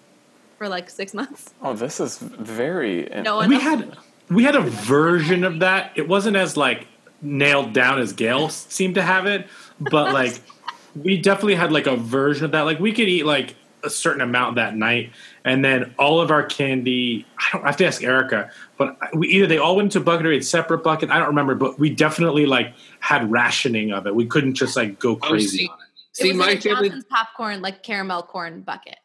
[0.58, 1.52] for like six months.
[1.62, 3.08] Oh, this is very.
[3.22, 3.96] No one we else- had
[4.30, 5.92] we had a version of that.
[5.94, 6.86] It wasn't as like
[7.20, 9.46] nailed down as Gail seemed to have it,
[9.78, 10.40] but like
[10.96, 12.62] we definitely had like a version of that.
[12.62, 15.10] Like we could eat like a certain amount that night,
[15.44, 17.26] and then all of our candy.
[17.38, 20.02] I don't I have to ask Erica, but we either they all went into a
[20.02, 21.10] bucket or we had separate bucket.
[21.10, 24.14] I don't remember, but we definitely like had rationing of it.
[24.14, 25.86] We couldn't just like go crazy see- on it.
[26.14, 26.88] See, it was my in a family.
[26.90, 28.98] Johnson's popcorn, like caramel corn bucket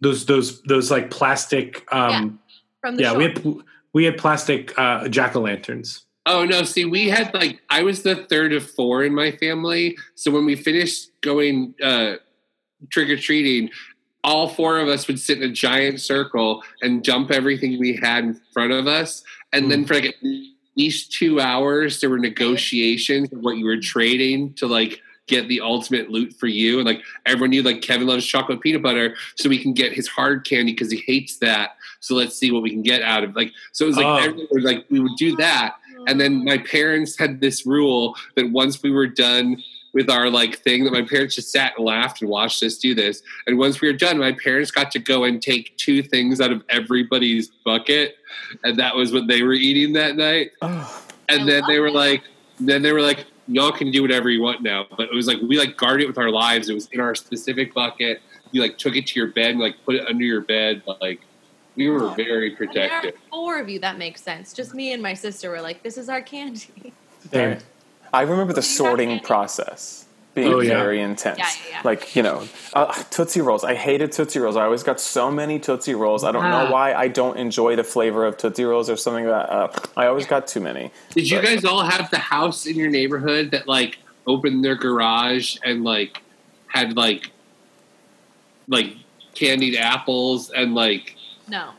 [0.00, 1.86] Those those those like plastic.
[1.92, 2.38] um
[2.80, 3.18] from the Yeah, shore.
[3.18, 3.44] we had
[3.92, 6.04] we had plastic uh, jack o' lanterns.
[6.26, 6.62] Oh no!
[6.62, 9.96] See, we had like I was the third of four in my family.
[10.14, 12.16] So when we finished going uh,
[12.90, 13.70] trick or treating,
[14.24, 18.24] all four of us would sit in a giant circle and dump everything we had
[18.24, 19.86] in front of us, and then hmm.
[19.86, 20.14] for like at
[20.76, 25.60] least two hours, there were negotiations of what you were trading to like get the
[25.60, 26.78] ultimate loot for you.
[26.78, 30.08] And like everyone knew, like Kevin loves chocolate peanut butter, so we can get his
[30.08, 31.76] hard candy because he hates that.
[32.00, 33.52] So let's see what we can get out of like.
[33.72, 34.16] So it was like Oh.
[34.16, 35.76] everyone was like we would do that,
[36.06, 40.58] and then my parents had this rule that once we were done with our like
[40.58, 43.22] thing that my parents just sat and laughed and watched us do this.
[43.46, 46.52] And once we were done my parents got to go and take two things out
[46.52, 48.16] of everybody's bucket
[48.64, 50.52] and that was what they were eating that night.
[51.28, 52.22] And then they were like
[52.60, 54.86] then they were like y'all can do whatever you want now.
[54.96, 56.68] But it was like we like guarded it with our lives.
[56.68, 58.20] It was in our specific bucket.
[58.52, 60.82] You like took it to your bed and like put it under your bed.
[60.86, 61.20] But like
[61.76, 63.14] we were very There are protective.
[63.30, 63.78] four of you.
[63.78, 64.52] That makes sense.
[64.52, 66.92] Just me and my sister were like, "This is our candy."
[67.32, 67.62] Right.
[68.12, 70.70] I remember the sorting process being Oh, yeah.
[70.78, 71.38] very intense.
[71.38, 71.80] Yeah, yeah, yeah.
[71.84, 73.64] Like, you know, uh, Tootsie Rolls.
[73.64, 74.56] I hated Tootsie Rolls.
[74.56, 76.22] I always got so many Tootsie Rolls.
[76.24, 76.64] I don't Ah.
[76.66, 80.06] know why I don't enjoy the flavor of Tootsie Rolls or something that uh, I
[80.06, 80.90] always got too many.
[81.14, 85.56] Did you guys all have the house in your neighborhood that like opened their garage
[85.64, 86.22] and like
[86.68, 87.30] had like
[88.68, 88.94] like
[89.34, 91.16] candied apples and like
[91.48, 91.70] No.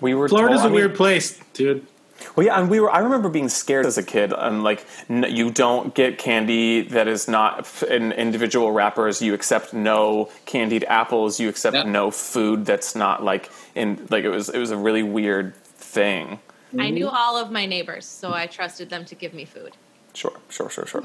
[0.00, 1.86] We were Florida's told- a I mean- weird place, dude.
[2.34, 2.90] Well, yeah, and we were.
[2.90, 7.08] I remember being scared as a kid, and like, n- you don't get candy that
[7.08, 9.20] is not f- in individual wrappers.
[9.22, 11.38] You accept no candied apples.
[11.40, 14.48] You accept no food that's not like in like it was.
[14.48, 16.40] It was a really weird thing.
[16.78, 19.76] I knew all of my neighbors, so I trusted them to give me food.
[20.12, 21.04] Sure, sure, sure, sure.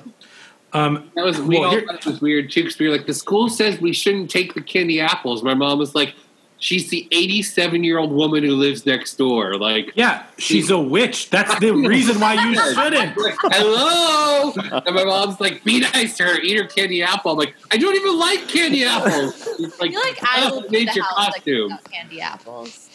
[0.74, 2.96] Um, that was we well, all here- thought it was weird too because we were
[2.98, 5.44] like the school says we shouldn't take the candy apples.
[5.44, 6.16] My mom was like,
[6.62, 9.56] she's the 87 year old woman who lives next door.
[9.58, 11.30] Like, yeah, she's a witch.
[11.30, 13.18] That's the reason why you shouldn't.
[13.18, 14.54] Like, Hello,
[14.86, 17.34] and my mom's like, be nice to her, eat her candy apple.
[17.34, 19.48] I'm like, I don't even like candy apples.
[19.60, 21.64] It's I like, feel like I will it made your house costume.
[21.64, 22.90] without candy apples.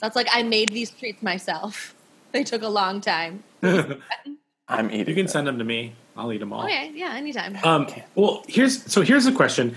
[0.00, 1.94] That's like I made these treats myself.
[2.30, 3.42] They took a long time.
[4.68, 5.08] I'm eating.
[5.08, 5.94] You can send them to me.
[6.14, 6.64] I'll eat them all.
[6.64, 7.56] Okay, yeah, anytime.
[7.64, 9.74] Um, well, here's so here's a question.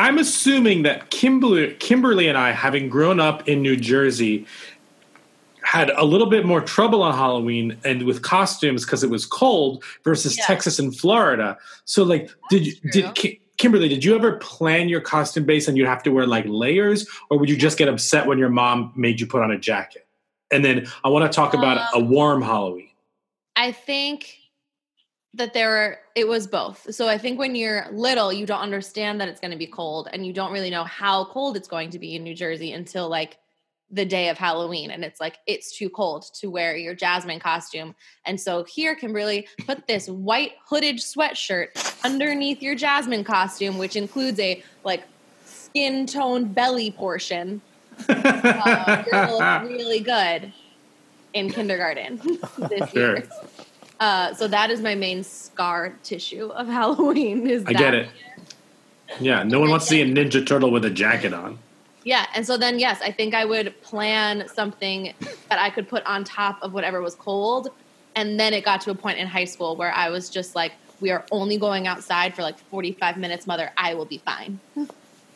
[0.00, 4.46] I'm assuming that Kimberly, Kimberly and I, having grown up in New Jersey,
[5.62, 9.84] had a little bit more trouble on Halloween and with costumes because it was cold
[10.02, 10.46] versus Yeah.
[10.46, 11.58] Texas and Florida.
[11.84, 13.14] So, like, did you did
[13.58, 13.90] Kimberly?
[13.90, 17.38] Did you ever plan your costume base and you'd have to wear like layers, or
[17.38, 20.06] would you just get upset when your mom made you put on a jacket?
[20.50, 22.88] And then I want to talk about a Um, warm Halloween.
[23.54, 24.39] I think
[25.34, 26.92] that there were, it was both.
[26.94, 30.08] So I think when you're little, you don't understand that it's going to be cold
[30.12, 33.08] and you don't really know how cold it's going to be in New Jersey until
[33.08, 33.38] like
[33.92, 34.90] the day of Halloween.
[34.90, 37.94] And it's like, it's too cold to wear your Jasmine costume.
[38.24, 41.68] And so here, Kimberly, put this white hooded sweatshirt
[42.04, 45.04] underneath your Jasmine costume, which includes a like
[45.44, 47.60] skin toned belly portion.
[48.08, 50.52] uh, you're really good
[51.34, 52.16] in kindergarten
[52.68, 53.16] this Sure.
[53.16, 53.28] year.
[54.00, 57.46] Uh, so that is my main scar tissue of Halloween.
[57.46, 58.08] Is I get it.
[59.20, 61.58] Yeah, no one wants to see a Ninja Turtle with a jacket on.
[62.04, 65.12] Yeah, and so then yes, I think I would plan something
[65.50, 67.68] that I could put on top of whatever was cold,
[68.16, 70.72] and then it got to a point in high school where I was just like,
[71.00, 73.70] "We are only going outside for like forty-five minutes, mother.
[73.76, 74.60] I will be fine."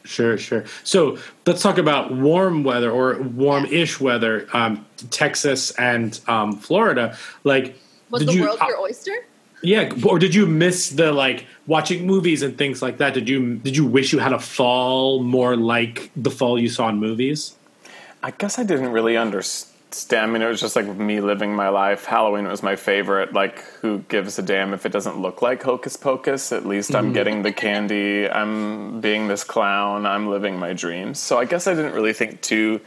[0.05, 0.65] Sure, sure.
[0.85, 4.47] So let's talk about warm weather or warm-ish weather.
[4.53, 7.17] Um, Texas and um, Florida.
[7.43, 7.79] Like,
[8.15, 8.43] Was did the you?
[8.43, 9.13] world your oyster?
[9.63, 13.15] yeah, or did you miss the like watching movies and things like that?
[13.15, 16.89] Did you did you wish you had a fall more like the fall you saw
[16.89, 17.57] in movies?
[18.23, 19.71] I guess I didn't really understand.
[20.13, 22.05] I mean, it was just like me living my life.
[22.05, 23.33] Halloween was my favorite.
[23.33, 26.51] Like, who gives a damn if it doesn't look like Hocus Pocus?
[26.51, 27.15] At least I'm Mhm.
[27.15, 28.29] getting the candy.
[28.29, 30.05] I'm being this clown.
[30.05, 31.21] I'm living my dreams.
[31.21, 32.81] So I guess I didn't really think too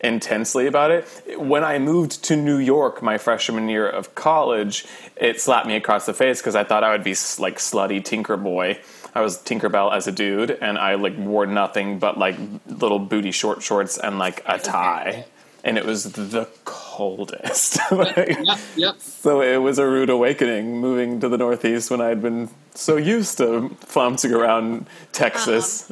[0.00, 1.06] intensely about it.
[1.38, 4.86] When I moved to New York my freshman year of college,
[5.16, 8.36] it slapped me across the face because I thought I would be like slutty Tinker
[8.36, 8.80] Boy.
[9.14, 12.36] I was Tinkerbell as a dude, and I like wore nothing but like
[12.66, 15.24] little booty short shorts and like a tie,
[15.64, 17.78] and it was the coldest.
[17.90, 19.00] Like, Yep, yep.
[19.00, 22.96] So it was a rude awakening moving to the Northeast when I had been so
[22.96, 25.90] used to flouncing around um, Texas.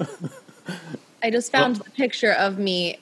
[1.23, 2.99] I just found the picture of me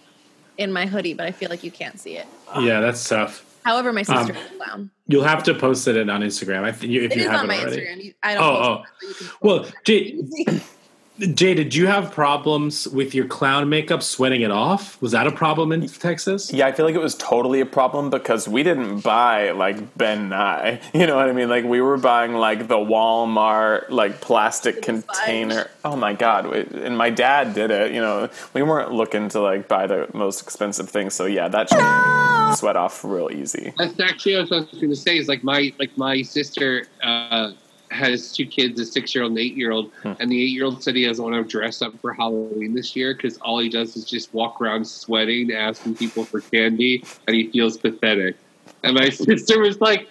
[0.58, 2.26] in my hoodie, but I feel like you can't see it.
[2.60, 3.44] Yeah, that's tough.
[3.64, 4.90] However, my sister Um, is a clown.
[5.06, 6.64] You'll have to post it on Instagram.
[6.64, 7.76] I think you, if It you is have on it my already.
[7.82, 8.04] Instagram.
[8.04, 8.42] You- I don't.
[8.42, 9.28] Oh, oh.
[9.40, 10.18] Well, Jay,
[11.20, 15.00] Jay, did you have problems with your clown makeup sweating it off?
[15.02, 16.50] Was that a problem in Texas?
[16.50, 20.30] Yeah, I feel like it was totally a problem because we didn't buy like Ben
[20.30, 20.80] Nye.
[20.94, 21.50] You know what I mean?
[21.50, 25.68] Like we were buying like the Walmart like plastic container.
[25.84, 26.46] Oh my god!
[26.46, 27.92] we- And my dad did it.
[27.92, 31.12] You know, we weren't looking to like buy the most expensive things.
[31.14, 33.72] So yeah, that shit sweat off real easy.
[33.76, 35.18] That's actually what I was going to say.
[35.18, 37.52] Is like my like my sister uh,
[37.92, 40.12] has two kids, a six year old and eight year old, hmm.
[40.20, 42.96] and the eight year old said he doesn't want to dress up for Halloween this
[42.96, 47.36] year because all he does is just walk around sweating, asking people for candy, and
[47.36, 48.36] he feels pathetic.
[48.82, 50.08] And my sister was like,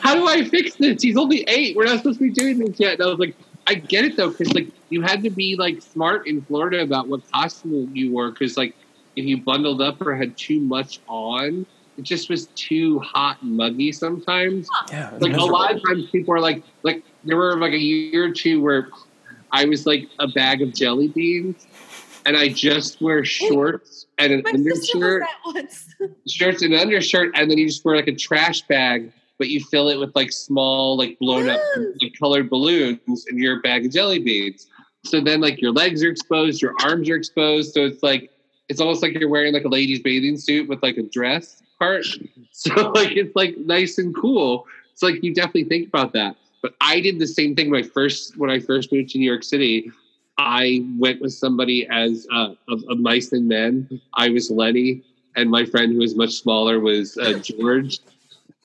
[0.00, 1.02] "How do I fix this?
[1.02, 1.76] He's only eight.
[1.76, 4.16] We're not supposed to be doing this yet." And I was like, "I get it
[4.16, 8.12] though, because like you had to be like smart in Florida about what costume you
[8.12, 8.74] wore, because like
[9.16, 11.66] if you bundled up or had too much on."
[12.00, 14.66] It just was too hot and muggy sometimes.
[14.90, 18.24] Yeah, like a lot of times people are like, like there were like a year
[18.24, 18.88] or two where
[19.52, 21.66] I was like a bag of jelly beans,
[22.24, 25.24] and I just wear shorts and an undershirt,
[26.26, 29.90] shorts and undershirt, and then you just wear like a trash bag, but you fill
[29.90, 31.60] it with like small, like blown up,
[32.00, 34.68] like colored balloons, and you're a bag of jelly beans.
[35.04, 37.74] So then, like your legs are exposed, your arms are exposed.
[37.74, 38.30] So it's like
[38.70, 42.06] it's almost like you're wearing like a lady's bathing suit with like a dress part.
[42.52, 44.66] So like it's like nice and cool.
[44.92, 46.36] It's like you definitely think about that.
[46.60, 49.42] But I did the same thing I first when I first moved to New York
[49.42, 49.90] City.
[50.36, 54.00] I went with somebody as uh, of, mice and men.
[54.14, 55.02] I was Lennie,
[55.36, 58.00] and my friend who was much smaller was uh, George.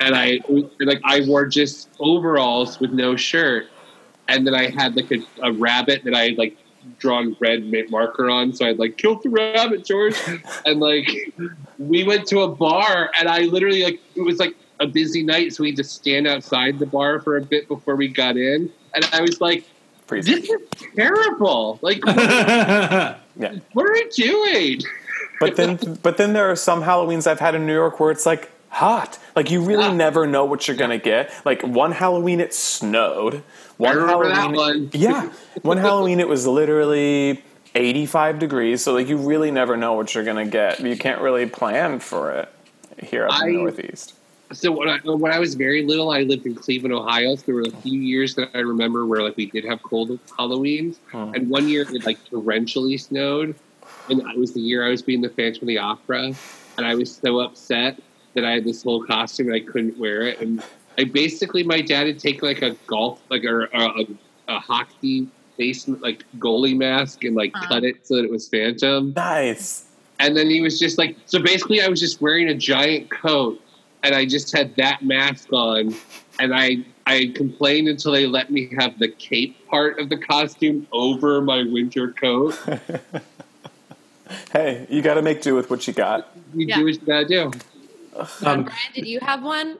[0.02, 0.42] And I
[0.82, 3.68] like I wore just overalls with no shirt,
[4.28, 6.58] and then I had like a, a rabbit that I like
[7.00, 8.54] drawn red marker on.
[8.54, 10.16] So I'd like kill the rabbit, George,
[10.66, 11.08] and like
[11.78, 15.54] we went to a bar, and I literally like it was like a busy night,
[15.54, 18.72] so we had to stand outside the bar for a bit before we got in,
[18.94, 19.64] and I was like,
[20.10, 20.50] "This is
[20.96, 21.80] terrible!
[21.82, 22.16] Like, what,
[23.38, 23.56] Yeah.
[23.74, 24.82] what are we doing?"
[25.40, 28.26] But then, but then there are some Halloweens I've had in New York where it's
[28.26, 29.18] like hot.
[29.38, 31.32] Like you really never know what you're gonna get.
[31.46, 33.42] Like one Halloween it snowed.
[33.78, 34.90] One Halloween, one.
[34.94, 35.32] yeah.
[35.62, 37.42] One Halloween it was literally
[37.74, 38.84] 85 degrees.
[38.84, 40.82] So like you really never know what you're gonna get.
[40.82, 42.50] You can't really plan for it
[43.02, 44.14] here up in the Northeast.
[44.52, 47.36] So when I, when I was very little, I lived in Cleveland, Ohio.
[47.36, 50.20] So there were a few years that I remember where like we did have cold
[50.38, 51.32] Halloweens, Hmm.
[51.34, 53.56] and one year it like torrentially snowed,
[54.10, 56.34] and it was the year I was being the Phantom of the Opera,
[56.78, 58.00] and I was so upset
[58.36, 60.62] that I had this whole costume and I couldn't wear it, and
[60.98, 64.06] I basically my dad had taken like a golf like a a, a,
[64.50, 65.28] a hockey
[65.58, 67.68] face like goalie mask and like uh-huh.
[67.68, 69.14] cut it so that it was Phantom.
[69.16, 69.86] Nice.
[70.20, 73.62] And then he was just like, so basically, I was just wearing a giant coat,
[74.04, 75.94] and I just had that mask on,
[76.40, 80.88] and I I complained until they let me have the cape part of the costume
[80.92, 82.58] over my winter coat.
[84.52, 86.36] Hey, you got to make do with what you got.
[86.54, 86.78] You Yeah.
[86.78, 87.52] do what you gotta do.
[88.16, 89.78] Um, Brian, did you have one?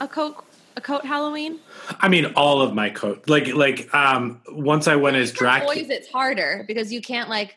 [0.00, 0.44] A coat?
[0.76, 1.58] A coat Halloween?
[2.00, 3.28] I mean, all of my coat.
[3.28, 5.74] Like, like um, once I went as For Dracula.
[5.74, 7.56] boys, it's harder because you can't like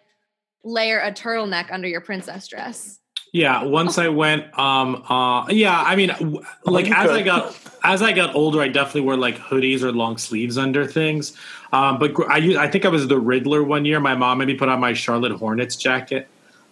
[0.63, 2.99] layer a turtleneck under your princess dress.
[3.31, 6.09] Yeah, once I went, um, uh, yeah, I mean,
[6.65, 7.19] like you as could.
[7.19, 10.85] I got as I got older, I definitely wore like hoodies or long sleeves under
[10.85, 11.35] things.
[11.71, 13.99] Um, but gr- I think I was the Riddler one year.
[13.99, 16.27] My mom made me put on my Charlotte Hornets jacket,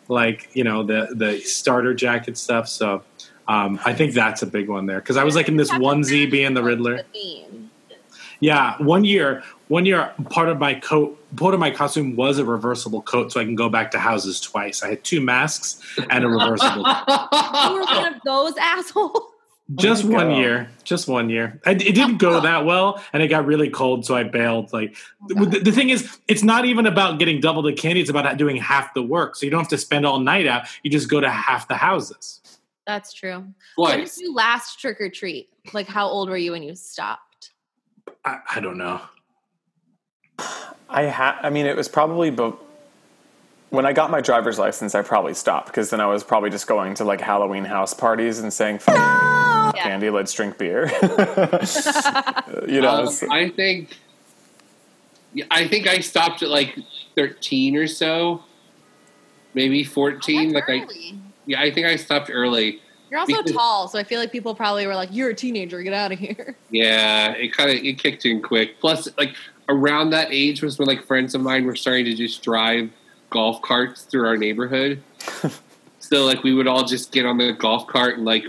[0.08, 2.68] like you know the the starter jacket stuff.
[2.68, 3.04] So
[3.52, 6.30] um, I think that's a big one there because I was like in this onesie
[6.32, 7.02] being the Riddler.
[8.40, 12.46] Yeah, one year, one year, part of my coat, part of my costume was a
[12.46, 14.82] reversible coat, so I can go back to houses twice.
[14.82, 16.86] I had two masks and a reversible.
[17.62, 19.22] You were one of those assholes.
[19.76, 21.60] just you one year, just one year.
[21.66, 24.72] I, it didn't go that well, and it got really cold, so I bailed.
[24.72, 24.96] Like
[25.28, 28.56] the, the thing is, it's not even about getting double the candy; it's about doing
[28.56, 29.36] half the work.
[29.36, 30.64] So you don't have to spend all night out.
[30.84, 32.41] You just go to half the houses.
[32.88, 33.46] That's true.
[33.76, 34.18] When did Twice.
[34.20, 35.50] you last trick or treat?
[35.74, 37.52] Like, how old were you when you stopped?
[38.26, 39.02] I, I don't know.
[40.90, 42.60] I ha- I mean, it was probably bo-
[43.70, 44.96] when I got my driver's license.
[44.96, 48.40] I probably stopped because then I was probably just going to like Halloween house parties
[48.40, 50.88] and saying "F- candy, let's drink beer.
[52.68, 53.96] you know, Um, it's- I think,
[55.50, 56.78] I think I stopped at like
[57.16, 58.44] thirteen or so,
[59.54, 60.52] maybe fourteen.
[60.52, 60.86] like I,
[61.46, 62.82] yeah, I think I stopped early.
[63.10, 65.82] You're also Because- tall, so I feel like people probably were like, "You're a teenager,
[65.84, 68.80] get out of here." Yeah, it kind of it kicked in quick.
[68.80, 69.36] Plus, like
[69.68, 72.90] around that age was when like friends of mine were starting to just drive
[73.30, 75.02] golf carts through our neighborhood.
[76.00, 78.46] so like we would all just get on the golf cart and like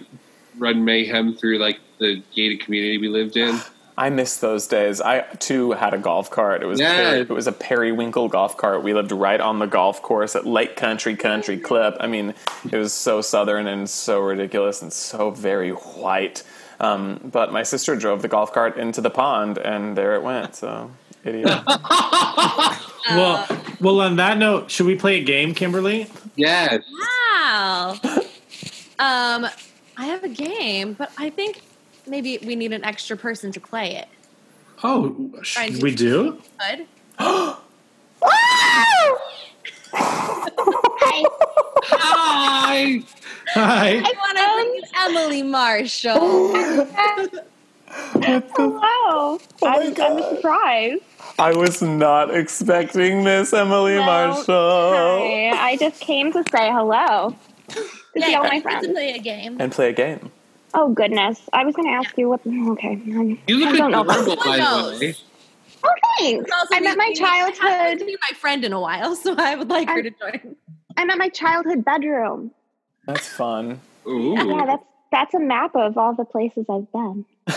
[0.59, 3.59] run mayhem through like the gated community we lived in.
[3.97, 5.01] I miss those days.
[5.03, 6.63] I too had a golf cart.
[6.63, 6.95] It was Yeah.
[7.11, 8.83] Peri- it was a periwinkle golf cart.
[8.83, 11.97] We lived right on the golf course at Lake Country Country Club.
[12.01, 12.33] I mean,
[12.71, 16.43] it was so southern and so ridiculous and so very white.
[16.81, 20.57] Um, but my sister drove the golf cart into the pond, and there it went.
[20.57, 20.91] So
[21.23, 21.47] idiot.
[23.11, 23.47] well,
[23.81, 24.01] well.
[24.01, 26.09] On that note, should we play a game, Kimberly?
[26.35, 26.83] Yes.
[26.91, 27.95] Wow.
[28.99, 29.47] um,
[29.97, 31.61] I have a game, but I think
[32.07, 34.09] maybe we need an extra person to play it.
[34.85, 35.79] Oh, sh- Fine.
[35.81, 36.39] we do.
[36.59, 36.87] Good.
[41.85, 43.03] Hi.
[43.55, 43.91] Hi.
[43.97, 46.55] I want to um, bring in Emily Marshall.
[47.95, 48.79] Hello.
[48.85, 51.03] Oh I'm, I'm surprised.
[51.39, 54.45] I was not expecting this, Emily Marshall.
[54.49, 55.51] Hi.
[55.51, 57.37] I just came to say hello.
[57.69, 58.89] To see all my to friends.
[58.89, 59.59] play a game.
[59.61, 60.31] And play a game.
[60.75, 61.41] Oh goodness!
[61.53, 62.41] I was going to ask you what.
[62.47, 64.03] Okay, You look I don't know.
[64.03, 64.99] adorable, about- by knows?
[65.01, 65.15] the way.
[65.85, 66.51] Oh, thanks.
[66.61, 68.07] Also, I met my we- we haven't childhood.
[68.07, 70.57] seen my friend in a while, so I would like her to join.
[70.97, 72.53] I'm at my childhood bedroom.
[73.07, 73.81] That's fun.
[74.07, 74.35] Ooh.
[74.37, 77.25] Yeah, that's that's a map of all the places I've been.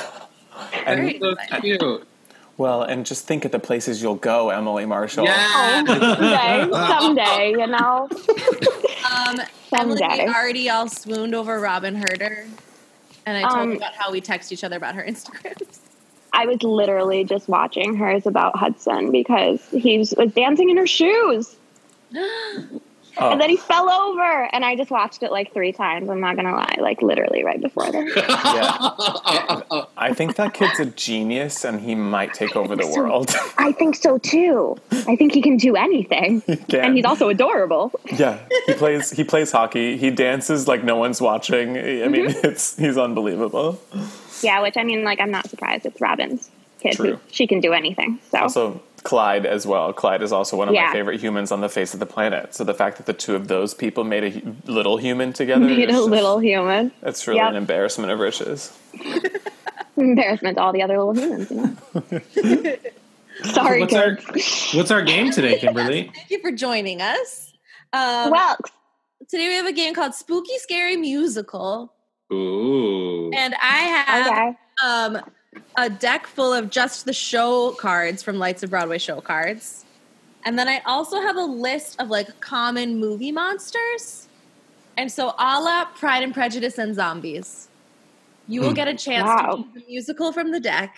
[0.86, 2.08] And so cute.
[2.58, 5.26] well, and just think of the places you'll go, Emily Marshall.
[5.26, 5.84] Yeah.
[5.84, 8.08] Someday, someday, you know.
[8.10, 9.42] Um,
[9.78, 10.26] Emily, Someday.
[10.28, 12.46] we already all swooned over Robyn Hurder,
[13.26, 15.80] and I told Um, her about how we text each other about her Instagrams.
[16.34, 20.88] I was literally just watching hers about Hudson because he was, was dancing in her
[20.88, 21.56] shoes.
[23.18, 23.30] Oh.
[23.32, 26.10] And then he fell over, and I just watched it like three times.
[26.10, 28.14] I'm not gonna lie, like literally right before this.
[28.18, 28.92] yeah,
[29.98, 33.02] I think that kid's a genius, and he might take over the so.
[33.02, 33.34] world.
[33.58, 34.76] I think so too.
[35.08, 36.82] I think he can do anything, can.
[36.86, 37.92] and he's also adorable.
[38.18, 39.12] yeah, he plays.
[39.12, 39.98] He plays hockey.
[39.98, 41.78] He dances like no one's watching.
[41.78, 42.46] I mean, Mm-hmm.
[42.48, 43.80] it's he's unbelievable.
[44.42, 45.86] Yeah, which I mean, like I'm not surprised.
[45.86, 46.50] It's Robyn's
[46.80, 46.94] kid.
[46.94, 47.14] True.
[47.14, 48.20] Who, she can do anything.
[48.32, 49.94] So Also, Clyde as well.
[49.94, 50.88] Clyde is also one of Yeah.
[50.88, 52.54] my favorite humans on the face of the planet.
[52.54, 55.64] So the fact that the two of those people made a hu- little human together,
[55.64, 56.92] made a just- little human.
[57.04, 57.50] It's really Yep.
[57.52, 58.78] an embarrassment of riches.
[59.98, 61.50] Embarrassment to all the other little humans.
[61.52, 61.58] You
[62.44, 62.76] know?
[63.54, 64.16] Sorry, What's our.
[64.78, 66.12] What's our game today, Kimberly?
[66.14, 67.54] Thank you for joining us.
[67.94, 68.58] Um, well,
[69.30, 71.94] today we have a game called Spooky Scary Musical,
[72.34, 73.32] Ooh.
[73.34, 74.58] and I have Okay.
[74.84, 75.32] um,
[75.78, 79.86] a deck full of just the show cards from Lights of Broadway show cards.
[80.46, 84.28] And then I also have a list of like common movie monsters.
[84.98, 87.68] And so, a la Pride and Prejudice and Zombies,
[88.48, 88.76] you will Hmm.
[88.76, 89.56] get a chance Wow.
[89.56, 90.96] to choose a musical from the deck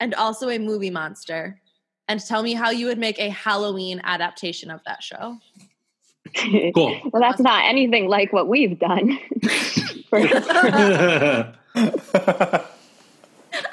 [0.00, 1.60] and also a movie monster.
[2.08, 5.38] And tell me how you would make a Halloween adaptation of that show.
[6.74, 7.00] Cool.
[7.12, 9.18] well, that's not anything like what we've done.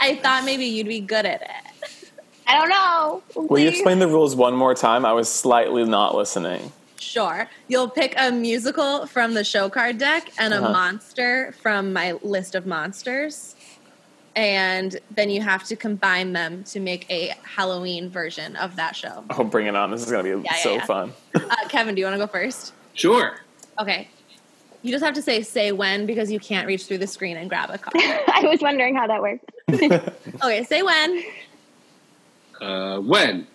[0.07, 2.09] For- I thought maybe you'd be good at it.
[2.45, 3.23] I don't know.
[3.35, 3.79] Will you Please.
[3.79, 5.05] explain the rules one more time?
[5.05, 6.71] I was slightly not listening.
[6.99, 7.47] Sure.
[7.67, 10.71] You'll pick a musical from the show card deck and a Uh-huh.
[10.71, 13.55] monster from my list of monsters.
[14.35, 19.23] And then you have to combine them to make a Halloween version of that show.
[19.29, 19.91] Oh, bring it on!
[19.91, 20.85] This is gonna be Yeah, yeah, so yeah.
[20.85, 21.13] fun.
[21.35, 22.73] Uh, Kevin, do you want to go first?
[22.95, 23.35] Sure.
[23.79, 24.07] Okay.
[24.83, 27.49] You just have to say say when because you can't reach through the screen and
[27.49, 27.93] grab a card.
[28.27, 29.49] I was wondering how that worked.
[30.43, 31.23] okay, say when.
[32.61, 33.47] Uh, when?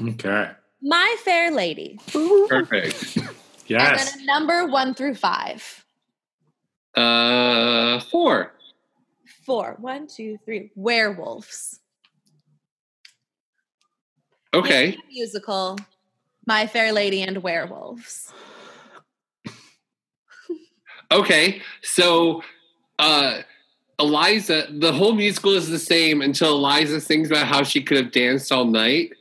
[0.00, 0.50] Okay.
[0.80, 1.98] My Fair Lady.
[2.48, 3.16] Perfect.
[3.16, 3.28] And
[3.66, 4.12] Yes.
[4.12, 5.84] then a number one through five.
[6.94, 8.52] Uh, four.
[9.44, 9.76] Four.
[9.80, 10.70] One, two, three.
[10.74, 11.80] Werewolves.
[14.54, 14.96] Okay.
[15.10, 15.78] Musical
[16.46, 18.32] My Fair Lady and Werewolves.
[21.10, 21.62] Okay.
[21.82, 22.42] So,
[22.98, 23.42] uh,
[23.98, 28.12] Eliza, the whole musical is the same until Eliza sings about how she could have
[28.12, 29.12] danced all night.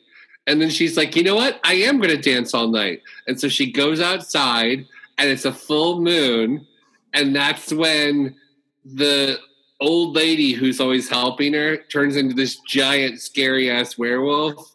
[0.45, 1.59] And then she's like, you know what?
[1.63, 3.01] I am going to dance all night.
[3.27, 4.85] And so she goes outside
[5.17, 6.65] and it's a full moon.
[7.13, 8.35] And that's when
[8.85, 9.39] the
[9.81, 14.73] old lady who's always helping her turns into this giant, scary ass werewolf.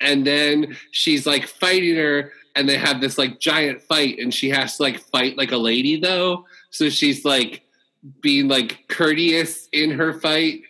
[0.00, 4.50] And then she's like fighting her and they have this like giant fight and she
[4.50, 6.44] has to like fight like a lady though.
[6.70, 7.62] So she's like
[8.20, 10.62] being like courteous in her fight.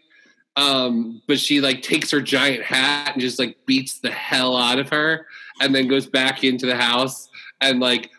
[0.57, 4.79] Um, but she like takes her giant hat and just like beats the hell out
[4.79, 5.26] of her
[5.61, 7.29] and then goes back into the house
[7.61, 8.11] and like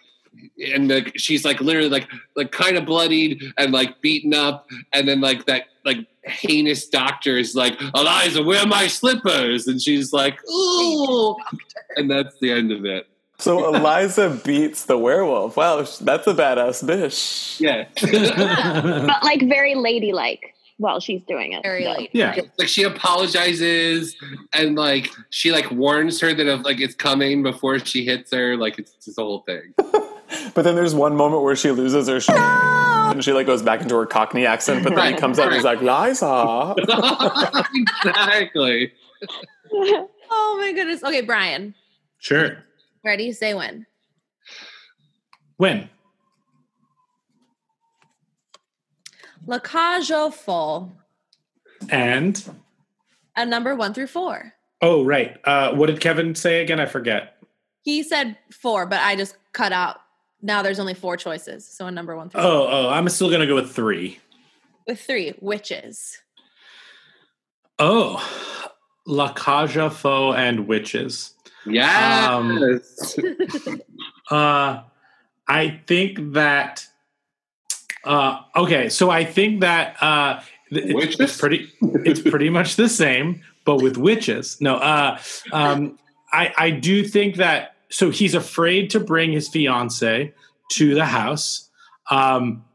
[0.73, 5.07] and the, she's like literally like like kind of bloodied and like beaten up, and
[5.07, 9.67] then like that like heinous doctor is like Eliza, where are my slippers?
[9.67, 11.35] And she's like, ooh,
[11.95, 13.07] and that's the end of it.
[13.39, 15.57] So Eliza beats the werewolf.
[15.57, 17.59] Wow, that's a badass bitch.
[17.59, 17.87] Yeah.
[19.07, 21.63] but like very ladylike while she's doing it.
[21.63, 22.35] Very like yeah.
[22.57, 24.15] like she apologizes
[24.53, 28.57] and like she like warns her that if, like it's coming before she hits her.
[28.57, 29.73] Like it's just the whole thing.
[30.53, 33.81] But then there's one moment where she loses her sh- and she like goes back
[33.81, 36.75] into her Cockney accent, but then he Right, comes out and he's like, Liza.
[38.03, 38.91] exactly.
[39.71, 41.03] Oh my goodness.
[41.03, 41.73] Okay, Brian.
[42.19, 42.57] Sure.
[43.03, 43.31] Ready?
[43.31, 43.85] Say when.
[45.57, 45.89] When?
[49.45, 50.89] La Cage aux Folles,
[51.89, 52.43] And
[53.35, 54.53] a number one through four.
[54.81, 55.37] oh right.
[55.43, 56.79] Uh, what did Kevin say again?
[56.79, 57.37] I forget.
[57.81, 60.01] He said four, but I just cut out.
[60.41, 61.67] Now there's only four choices.
[61.67, 64.19] So a number one through Oh, oh, I'm still gonna go with three.
[64.87, 66.17] with three witches.
[67.77, 68.21] Oh,
[69.05, 71.33] La Cage aux Folles and Witches.
[71.65, 73.17] Yes.
[74.31, 74.83] Uh,
[75.47, 76.85] I think that.
[78.03, 80.39] Uh, okay, so I think that uh,
[80.71, 81.71] th- it's, it's pretty.
[81.81, 84.61] It's pretty much the same, but with witches.
[84.61, 85.17] No, uh,
[85.51, 85.97] um,
[86.31, 87.75] I I do think that.
[87.89, 90.33] So he's afraid to bring his fiance
[90.71, 91.69] to the house.
[92.09, 92.65] Um,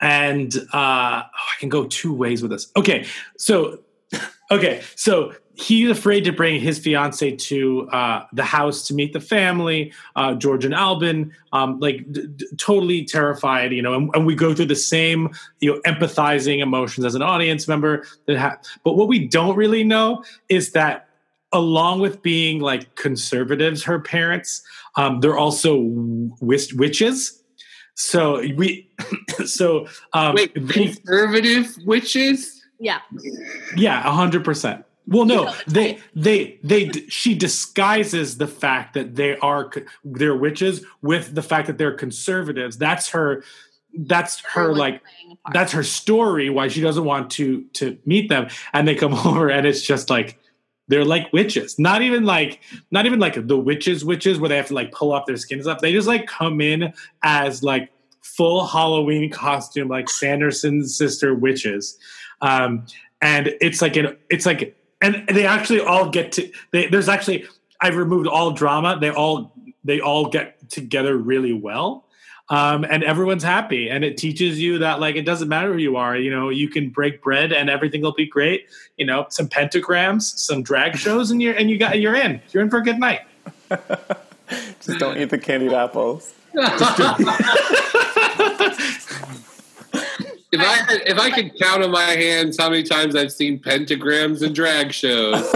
[0.00, 2.70] and uh, oh, I can go two ways with this.
[2.76, 3.06] Okay,
[3.38, 3.80] so
[4.50, 9.20] okay, so he's afraid to bring his fiance to uh, the house to meet the
[9.20, 13.94] family, uh, George and Albin, um, like d- d- totally terrified, you know.
[13.94, 15.30] And, and we go through the same,
[15.60, 18.04] you know, empathizing emotions as an audience member.
[18.26, 21.08] That ha- but what we don't really know is that
[21.54, 24.62] along with being like conservatives, her parents,
[24.96, 25.78] um, they're also
[26.40, 27.42] wis- witches.
[27.94, 28.90] So we,
[29.46, 32.62] so um, Wait, conservative witches?
[32.80, 32.98] Yeah.
[33.76, 34.84] yeah, a hundred percent.
[35.06, 40.84] Well, no, they, they, they, she disguises the fact that they are, co- they're witches
[41.02, 42.78] with the fact that they're conservatives.
[42.78, 43.44] That's her,
[43.96, 45.02] that's her, like,
[45.52, 48.48] that's her story why she doesn't want to, to meet them.
[48.72, 50.38] And they come over and it's just like,
[50.88, 51.78] they're like witches.
[51.78, 52.60] Not even like,
[52.90, 55.64] not even like the witches, witches where they have to like pull off their skins
[55.64, 55.80] stuff.
[55.80, 57.90] They just like come in as like
[58.22, 61.98] full Halloween costume, like Sanderson's sister witches.
[62.40, 62.86] Um,
[63.22, 66.50] and it's like an, it's like, and they actually all get to.
[66.72, 67.46] They, there's actually
[67.80, 68.98] I've removed all drama.
[68.98, 69.52] They all
[69.84, 72.03] they all get together really well,
[72.48, 73.88] um, and everyone's happy.
[73.88, 76.16] And it teaches you that like it doesn't matter who you are.
[76.16, 78.66] You know, you can break bread and everything will be great.
[78.96, 82.40] You know, some pentagrams, some drag shows, and you're and you got you're in.
[82.52, 83.20] You're in for a good night.
[84.80, 86.34] Just don't eat the candied apples.
[90.54, 94.40] If I if I could count on my hands how many times I've seen pentagrams
[94.40, 95.50] and drag shows,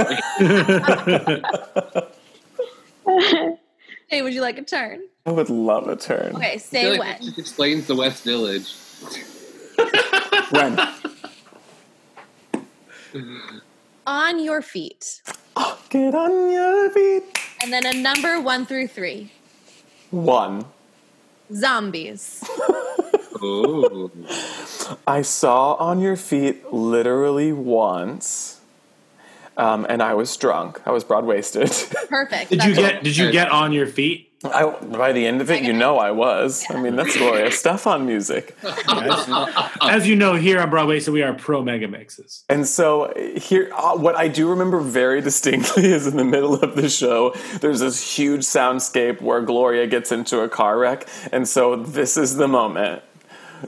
[4.08, 5.02] Hey, would you like a turn?
[5.26, 6.36] I would love a turn.
[6.36, 7.08] Okay, I say feel like when.
[7.10, 8.74] that just explains the West Village.
[10.50, 10.80] When?
[14.06, 15.20] On your feet.
[15.56, 17.24] Oh, Get on your feet.
[17.62, 19.30] And then a number one through three.
[20.10, 20.64] One.
[21.52, 22.42] Zombies.
[23.40, 24.10] Oh.
[25.06, 28.60] I saw on your feet literally once,
[29.56, 30.80] um, and I was drunk.
[30.84, 31.70] I was broad wasted.
[32.08, 32.50] Perfect.
[32.50, 34.27] Did you get Did you get on your feet?
[34.44, 36.64] I, by the end of it, you know I was.
[36.70, 38.56] I mean, that's glorious stuff on music.
[39.82, 42.44] As you know, here on Broadway, so we are pro mega mixes.
[42.48, 46.76] And so here, uh, what I do remember very distinctly is in the middle of
[46.76, 51.74] the show, there's this huge soundscape where Gloria gets into a car wreck, and so
[51.74, 53.02] this is the moment.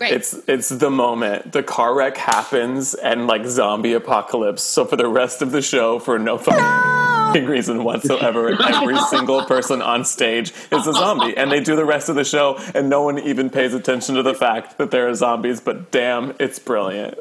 [0.01, 0.12] Right.
[0.12, 4.62] It's it's the moment the car wreck happens and like zombie apocalypse.
[4.62, 9.83] So for the rest of the show, for no fucking reason whatsoever, every single person
[9.83, 13.03] on stage is a zombie, and they do the rest of the show, and no
[13.03, 15.61] one even pays attention to the fact that there are zombies.
[15.61, 17.18] But damn, it's brilliant.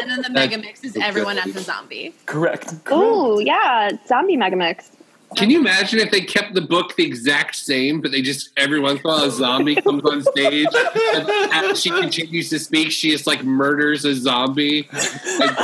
[0.00, 2.14] And then the mega mix is everyone as a zombie.
[2.26, 2.74] Correct.
[2.90, 4.90] Oh yeah, zombie megamix.
[5.36, 8.80] Can you imagine if they kept the book the exact same, but they just every
[8.80, 10.66] once in a while a zombie comes on stage
[11.14, 14.88] and as she continues to speak, she just like murders a zombie.
[15.38, 15.56] Like,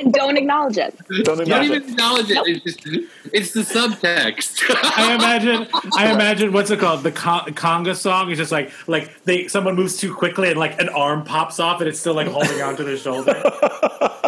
[0.00, 0.96] And don't acknowledge it.
[1.08, 2.38] Don't you don't even acknowledge it.
[2.46, 2.86] It's just
[3.32, 4.62] it's the subtext.
[4.96, 5.66] I imagine,
[5.96, 7.02] I imagine what's it called?
[7.02, 10.80] The con- conga song is just like, like they someone moves too quickly and like
[10.80, 13.32] an arm pops off and it's still like holding onto their shoulder.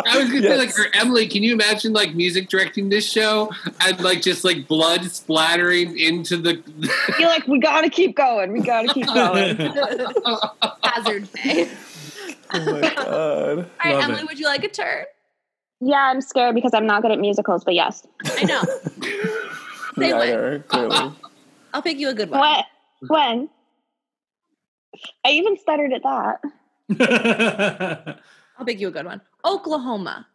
[0.07, 3.51] I was gonna say like, or Emily, can you imagine like music directing this show
[3.81, 6.63] and like just like blood splattering into the?
[7.19, 8.53] You're like, we gotta keep going.
[8.53, 9.57] We gotta keep going.
[10.83, 11.69] Hazard pay.
[12.53, 13.59] Oh my god.
[13.59, 15.05] All right, Emily, would you like a turn?
[15.85, 18.07] Yeah, I'm scared because I'm not good at musicals, but yes.
[18.25, 18.63] I know.
[19.99, 20.19] Say when.
[20.19, 21.13] Neither, clearly.
[21.75, 22.41] I'll pick you a good one.
[22.41, 22.65] What?
[23.07, 23.51] When?
[25.27, 26.41] I even stuttered at that.
[28.59, 29.21] I'll pick you a good one.
[29.45, 30.27] Oklahoma.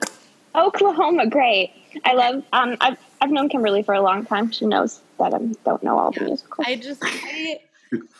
[0.53, 1.73] Oklahoma, great.
[2.05, 2.43] I love.
[2.53, 4.51] Um, I've I've known Kimberly for a long time.
[4.51, 6.67] She knows that I don't know all the musicals.
[6.67, 7.59] I just I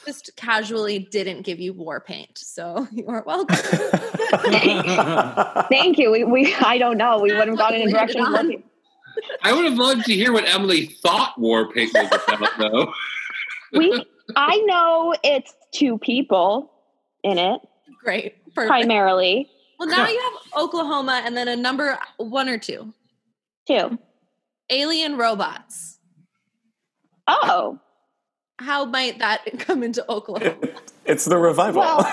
[0.06, 3.56] just casually didn't give you war paint, so you are welcome.
[5.70, 6.12] Thank you.
[6.12, 7.20] We, we I don't know.
[7.20, 8.22] We would have gone in a direction.
[8.24, 8.64] looking-
[9.44, 12.94] I would have loved to hear what Emily thought War Paint was about, though.
[13.72, 14.04] We
[14.36, 16.72] I know it's two people
[17.24, 17.62] in it
[18.04, 18.36] Great.
[18.56, 18.68] Perfect.
[18.70, 19.48] primarily.
[19.78, 22.92] Well, now you have Oklahoma and then a number one or two.
[23.68, 24.00] Two.
[24.72, 26.00] Alien robots.
[27.28, 27.80] Oh.
[28.60, 30.56] How might that come into Oklahoma?
[31.06, 31.82] It's the revival.
[31.82, 32.06] oh,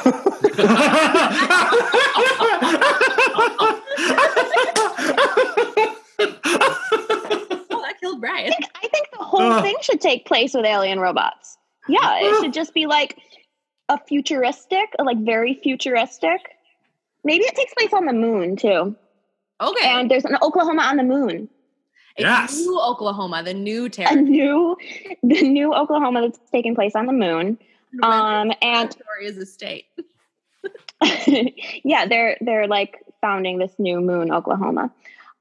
[7.82, 8.52] that killed Brian.
[8.74, 11.58] I think the whole thing should take place with alien robots.
[11.88, 13.18] Yeah, it should just be like
[13.90, 16.40] a futuristic, like very futuristic.
[17.22, 18.96] Maybe it takes place on the moon too.
[19.60, 19.86] Okay.
[19.88, 21.50] And there's an Oklahoma on the moon.
[22.18, 24.22] It's new Oklahoma, the new A territory.
[24.22, 24.76] new,
[25.22, 27.58] the new Oklahoma that's taking place on the moon.
[28.02, 29.86] Um, and Territory is a state.
[31.84, 34.90] yeah, they're they're like founding this new moon, Oklahoma.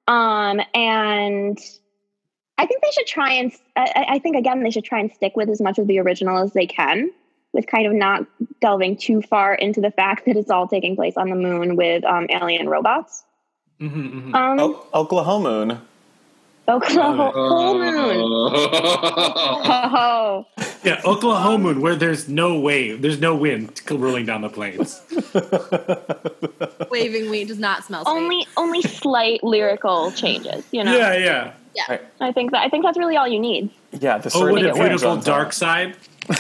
[0.08, 1.58] Um, and
[2.58, 5.36] I think they should try and I, I think again they should try and stick
[5.36, 7.10] with as much of the original as they can,
[7.54, 8.26] with kind of not
[8.62, 12.04] delving too far into the fact that it's all taking place on the moon with
[12.04, 13.24] um, alien robots.
[13.82, 15.82] Um, O- Oklahoma.
[16.68, 18.18] Oklahoma full moon.
[19.68, 20.46] Oh,
[20.84, 25.02] Yeah, Oklahoma, where there's no wave, there's no wind rolling down the plains.
[26.92, 28.12] Waving wheat does not smell sweet.
[28.12, 30.96] only only slight lyrical changes, you know.
[30.96, 31.54] Yeah, yeah.
[31.76, 31.98] Yeah.
[32.22, 33.72] I think that I think that's really all you need.
[34.00, 35.96] Yeah, the Oh, what serenity a beautiful John's dark side.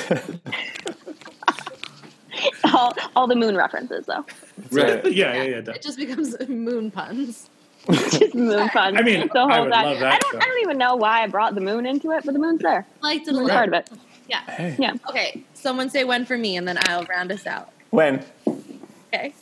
[2.73, 4.25] all, all the moon references though.
[4.71, 5.03] Right.
[5.11, 5.73] Yeah, yeah, yeah.
[5.73, 7.49] It just becomes moon puns.
[7.91, 8.97] Just moon fun.
[8.97, 9.85] I mean, the whole I would time.
[9.85, 10.39] love that, I don't though.
[10.39, 12.85] I don't even know why I brought the moon into it, but the moon's there.
[13.01, 13.49] Liked it a It's little.
[13.49, 13.89] part of it.
[14.27, 14.75] Yeah.
[14.79, 14.93] Yeah.
[15.09, 15.43] Okay.
[15.53, 17.69] Someone say when for me, and then I'll round us out.
[17.91, 18.23] When?
[19.13, 19.33] Okay.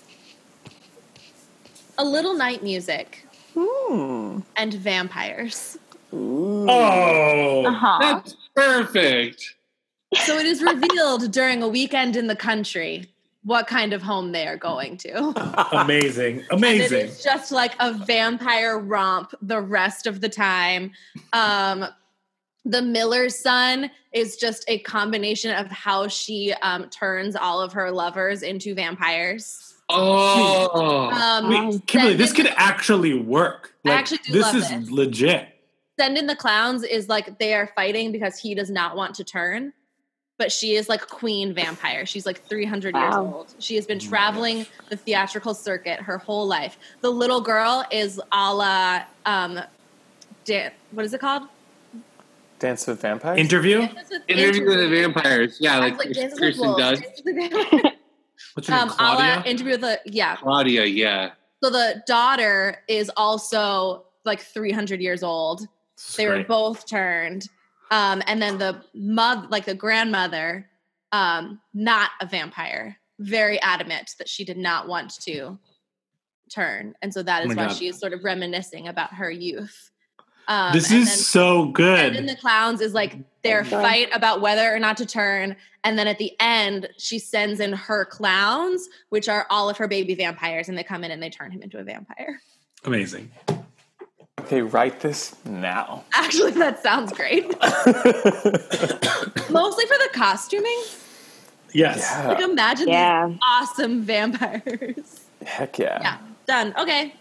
[1.98, 3.26] A little night music
[3.56, 4.40] Hmm.
[4.58, 5.78] and vampires.
[6.12, 7.98] Oh, Uh-huh.
[8.02, 9.56] That's perfect.
[10.26, 13.10] So it is revealed during a weekend in the country
[13.44, 15.18] what kind of home they are going to.
[15.82, 17.08] amazing, amazing.
[17.08, 20.92] is just like a vampire romp the rest of the time.
[21.34, 21.86] Um,
[22.66, 27.92] the Miller's son is just a combination of how she um, turns all of her
[27.92, 29.74] lovers into vampires.
[29.90, 33.74] Oh, Um, Wait, Kimberly, this in- could actually work.
[33.86, 34.90] I actually do this love is this.
[34.92, 35.50] legit.
[36.00, 39.24] Send in the clowns is like they are fighting because he does not want to
[39.26, 39.74] turn.
[40.44, 42.06] But she is like queen vampire.
[42.06, 43.54] She's like 300 years old.
[43.60, 46.78] She has been traveling the theatrical circuit her whole life.
[47.00, 49.58] The little girl is a la, um,
[50.44, 51.44] Dan- what is it called?
[52.60, 53.40] Dance with Vampires?
[53.40, 53.88] Interview.
[54.28, 55.60] interview with the vampires.
[55.62, 57.00] Yeah, like, Like Dances with Kristen does.
[57.24, 57.94] Vampires.
[58.56, 59.44] What's your name, um, a la Claudia?
[59.50, 60.36] interview with the, yeah.
[60.36, 60.84] Claudia.
[60.84, 61.32] Yeah.
[61.64, 65.70] So the daughter is also like 300 years old.
[66.18, 67.48] They were both turned.
[67.94, 70.68] Um, and then the mother, like the grandmother,
[71.12, 75.60] um, not a vampire, very adamant that she did not want to
[76.52, 76.96] turn.
[77.04, 77.76] And so that is Oh why God.
[77.76, 79.92] she is sort of reminiscing about her youth.
[80.48, 82.16] Um, this is then- so and good.
[82.16, 83.70] then the clowns is like their Okay.
[83.70, 85.56] fight about whether or not to turn.
[85.84, 89.88] And then at the end, she sends in her clowns, which are all of her
[89.88, 92.42] baby vampires, and they come in and they turn him into a vampire.
[92.86, 93.32] Amazing.
[94.40, 96.04] Okay, write this now.
[96.14, 97.46] Actually, that sounds great.
[99.52, 100.84] Mostly for the costuming.
[101.72, 102.26] Yes.
[102.26, 103.28] Like imagine Yeah.
[103.28, 105.22] these awesome vampires.
[105.46, 106.00] Heck yeah.
[106.02, 106.18] Yeah,
[106.48, 106.74] done.
[106.80, 107.14] Okay.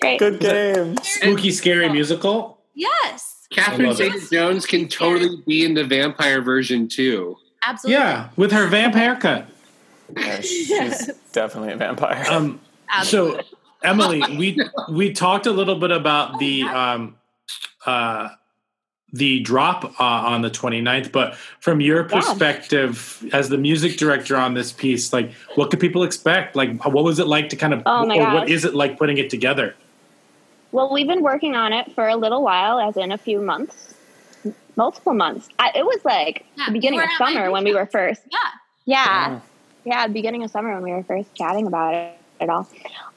[0.00, 0.18] Great.
[0.18, 0.96] Good game.
[1.02, 2.58] Spooky, scary musical.
[2.74, 3.92] Yes, Catherine.
[3.92, 7.36] Zeta-Jones can totally be in the vampire version too.
[7.66, 8.00] absolutely.
[8.02, 9.46] Yeah, with her vamp haircut.
[10.16, 12.24] Yeah, she's definitely a vampire.
[12.30, 12.60] Um,
[13.02, 13.40] so
[13.82, 14.58] Emily, we
[14.90, 17.16] we talked a little bit about the um,
[17.86, 18.28] uh,
[19.12, 24.54] the drop uh, on the 29th, but from your perspective as the music director on
[24.54, 26.54] this piece, like what could people expect?
[26.54, 28.50] Like what was it like to kind of Oh my or what gosh.
[28.50, 29.74] is it like putting it together?
[30.72, 33.94] Well, we've been working on it for a little while, as in a few months,
[34.76, 35.48] multiple months.
[35.58, 37.86] I, it was like Yeah, the beginning of were at my summer when we were
[37.86, 38.22] first.
[38.30, 38.38] Yeah.
[38.84, 39.40] Yeah.
[39.84, 42.68] Yeah, the beginning of summer when we were first chatting about it at all.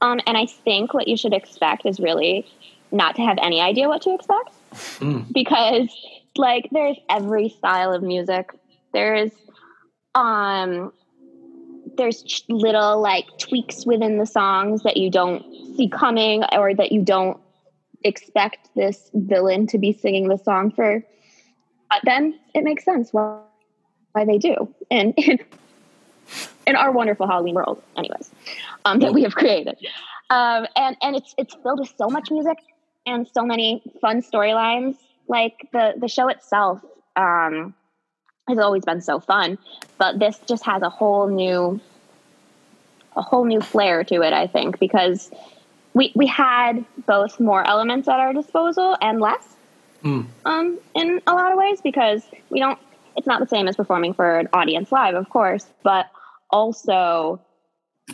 [0.01, 2.45] Um, and I think what you should expect is really
[2.91, 4.51] not to have any idea what to expect
[5.31, 5.89] because
[6.37, 8.51] like there's every style of music.
[8.93, 9.31] There's
[10.15, 10.91] um
[11.97, 15.43] there's ch- little like tweaks within the songs that you don't
[15.75, 17.39] see coming or that you don't
[18.03, 21.03] expect this villain to be singing the song for.
[21.89, 23.41] But then it makes sense why,
[24.13, 24.73] why they do.
[24.89, 25.39] And in,
[26.65, 28.31] in our wonderful Halloween world, anyways,
[28.85, 29.77] um, that we have created.
[30.29, 32.57] Um, and and it's it's filled with so much music
[33.05, 34.95] and so many fun storylines.
[35.27, 36.81] Like the the show itself
[37.15, 37.73] um,
[38.47, 39.57] has always been so fun,
[39.97, 41.79] but this just has a whole new
[43.15, 44.33] a whole new flair to it.
[44.33, 45.29] I think because
[45.93, 49.53] we we had both more elements at our disposal and less
[50.45, 52.79] um, in a lot of ways because we don't.
[53.15, 56.07] It's not the same as performing for an audience live, of course, but
[56.49, 57.39] also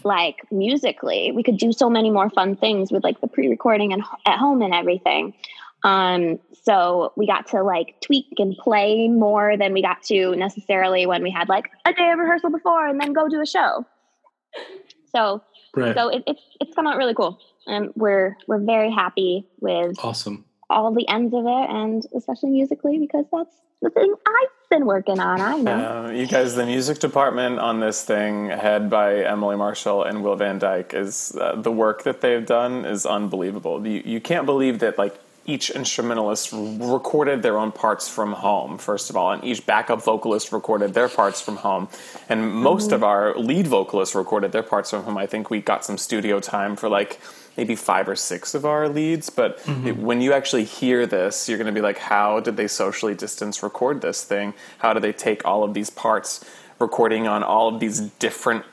[0.04, 4.04] like musically, we could do so many more fun things with like the pre-recording and
[4.26, 5.34] at home and everything.
[5.84, 11.06] Um, so we got to like tweak and play more than we got to necessarily
[11.06, 13.86] when we had like a day of rehearsal before and then go do a show.
[15.16, 15.42] So,
[15.76, 15.96] Right.
[15.96, 20.46] so it, it's it's come out really cool, and we're we're very happy with Awesome.
[20.70, 25.20] All the ends of it, and especially musically because that's the thing I've been working
[25.20, 25.42] on.
[25.42, 26.06] I know.
[26.06, 30.36] Uh, you guys, the music department on this thing, head by Emily Marshall and Will
[30.36, 33.86] Van Dyke, is uh, the work that they've done is unbelievable.
[33.86, 39.10] You, you can't believe that like each instrumentalist recorded their own parts from home, first
[39.10, 41.90] of all, and each backup vocalist recorded their parts from home,
[42.28, 45.18] and most of our lead vocalists recorded their parts from home.
[45.18, 47.20] I think we got some studio time for like
[47.60, 49.88] maybe five or six of our leads, but mm-hmm.
[49.88, 53.14] it- when you actually hear this, you're going to be like, how did they socially
[53.14, 54.54] distance record this thing?
[54.78, 56.46] How do they take all of these parts,
[56.80, 58.64] recording on all of these different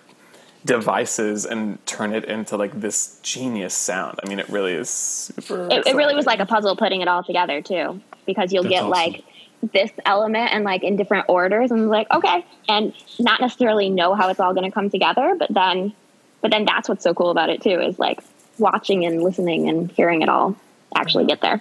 [0.65, 4.21] devices, and turn it into like this genius sound?
[4.23, 5.67] I mean, it really is super.
[5.69, 8.75] It, it really was like a puzzle putting it all together too, because you'll That's
[8.77, 8.91] get awesome.
[8.93, 9.25] like
[9.73, 14.29] this element and like in different orders, and like okay, and not necessarily know how
[14.29, 15.93] it's all going to come together, but then,
[16.41, 18.21] but then that's what's so cool about it too is like
[18.59, 20.57] watching and listening and hearing it all
[20.95, 21.61] actually get there.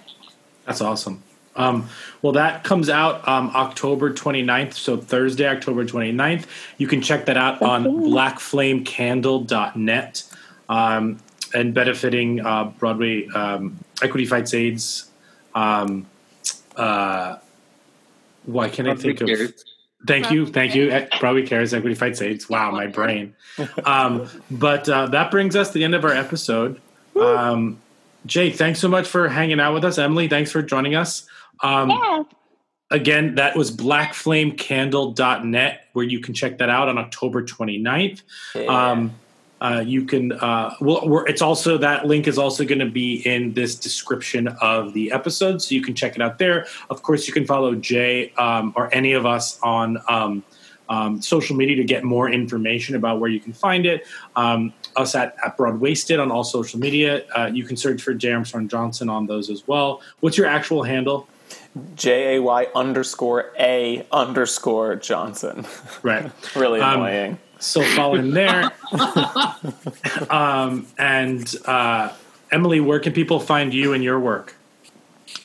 [0.64, 1.22] That's awesome.
[1.56, 1.88] Um,
[2.22, 6.44] well, that comes out um, October 29th, so Thursday, October 29th.
[6.78, 10.22] You can check that out on blackflamecandle.net
[10.68, 11.18] um,
[11.54, 15.10] and benefiting uh, Broadway um, Equity Fights AIDS.
[15.54, 16.06] Um,
[16.76, 17.36] uh,
[18.44, 19.28] why can't I Broadway think of?
[19.28, 19.64] Cares.
[20.06, 20.90] Thank you, thank you.
[20.90, 22.48] Eh, Broadway Cares Equity Fights AIDS.
[22.48, 23.34] Wow, my brain.
[23.86, 26.78] Um, but uh, that brings us to the end of our episode.
[27.20, 27.80] Um,
[28.26, 29.98] Jay, thanks so much for hanging out with us.
[29.98, 31.28] Emily, thanks for joining us.
[31.62, 32.22] Um, yeah.
[32.90, 38.22] Again, that was blackflamecandle.net, where you can check that out on October 29th.
[38.68, 39.12] Um,
[39.60, 43.26] uh, you can, uh, well, we're, it's also, that link is also going to be
[43.26, 46.66] in this description of the episode, so you can check it out there.
[46.90, 50.44] Of course, you can follow Jay um, or any of us on um,
[50.88, 54.06] um, social media to get more information about where you can find it.
[54.34, 57.24] Um, us at, at Broadwasted on all social media.
[57.36, 60.00] Uh, you can search for Jay Armstrong Johnson on those as well.
[60.20, 61.28] What's your actual handle?
[61.94, 65.66] J A Y underscore A underscore Johnson.
[66.02, 66.30] Right.
[66.54, 67.38] really Um.
[67.58, 68.70] So follow him there.
[70.30, 72.12] um, and uh,
[72.52, 74.54] Emily, where can people find you and your work?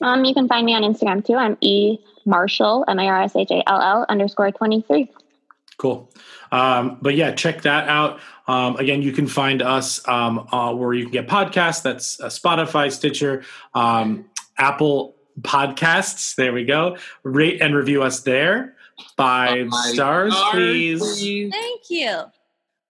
[0.01, 1.35] Um, you can find me on Instagram too.
[1.35, 5.09] I'm e Marshall M A R S H A L L underscore twenty three.
[5.81, 6.11] Cool.
[6.51, 8.19] Um, but yeah, check that out.
[8.45, 11.81] Um, again, you can find us um, uh, where you can get podcasts.
[11.81, 14.29] That's uh, Spotify, Stitcher, um,
[14.59, 16.35] Apple Podcasts.
[16.35, 16.97] There we go.
[17.23, 18.75] Rate and review us there.
[19.17, 20.99] Five Five stars, stars, please.
[20.99, 21.51] please.
[21.51, 22.21] Thank you.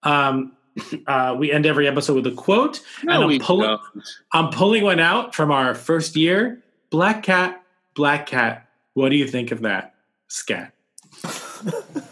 [0.02, 0.52] Um,
[1.06, 2.82] uh, we end every episode with a quote.
[3.04, 4.04] No, and I'm we pulling, don't.
[4.32, 6.62] I'm pulling one out from our first year.
[6.90, 7.62] Black cat,
[7.94, 8.68] black cat.
[8.92, 9.94] What do you think of that?
[10.28, 10.74] Scat.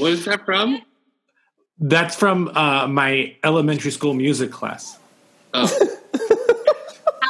[0.00, 0.80] What is that from?
[1.78, 4.98] That's from uh, my elementary school music class.
[5.54, 5.66] How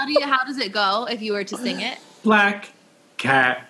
[0.06, 0.24] do you?
[0.24, 1.98] How does it go if you were to sing it?
[2.22, 2.70] Black
[3.16, 3.68] cat,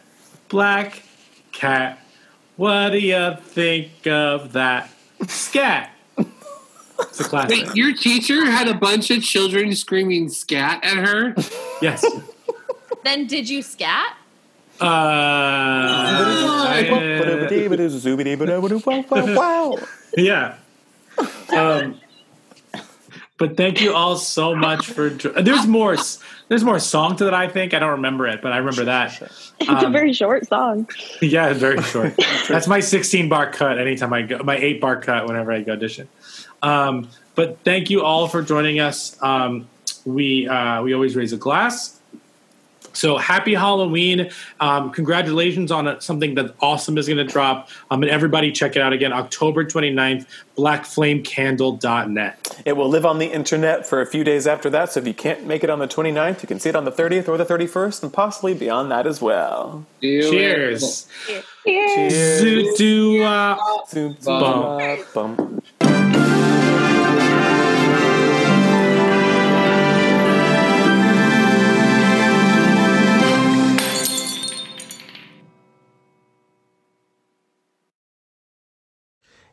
[0.51, 1.03] black
[1.51, 1.99] cat.
[2.57, 4.91] What do you think of that?
[5.29, 5.93] Scat.
[6.19, 7.69] It's a classic.
[7.69, 11.35] Wait, your teacher had a bunch of children screaming scat at her?
[11.81, 12.05] Yes.
[13.05, 14.19] Then did you scat?
[14.81, 16.85] Uh, I-
[20.17, 20.57] yeah.
[21.55, 22.01] Um,
[23.37, 25.09] But thank you all so much for.
[25.09, 25.97] There's more.
[26.49, 27.33] There's more song to that.
[27.35, 29.23] I think I don't remember it, but I remember that.
[29.61, 30.89] It's a very short song.
[31.23, 32.13] Yeah, very short.
[32.49, 33.79] That's my 16 bar cut.
[33.79, 36.09] Anytime I go, my eight bar cut whenever I go audition.
[36.61, 39.17] Um, but thank you all for joining us.
[39.23, 39.69] Um,
[40.05, 41.99] we uh, we always raise a glass.
[42.93, 44.31] So happy Halloween!
[44.61, 47.69] Um, congratulations on it, something that awesome is going to drop.
[47.91, 50.27] Um, and everybody check it out again, October 29th,
[50.57, 52.63] blackflamecandle.net.
[52.65, 55.15] It will live on the internet for a few days after that, so if you
[55.15, 57.47] can't make it on the 29th, you can see it on the 30th or the
[57.47, 59.87] 31st, and possibly beyond that as well.
[60.01, 61.07] Cheers.
[61.65, 62.43] Cheers.
[62.43, 63.57] Zoot uh,
[63.89, 65.05] Zoom, bum.
[65.15, 65.63] bum.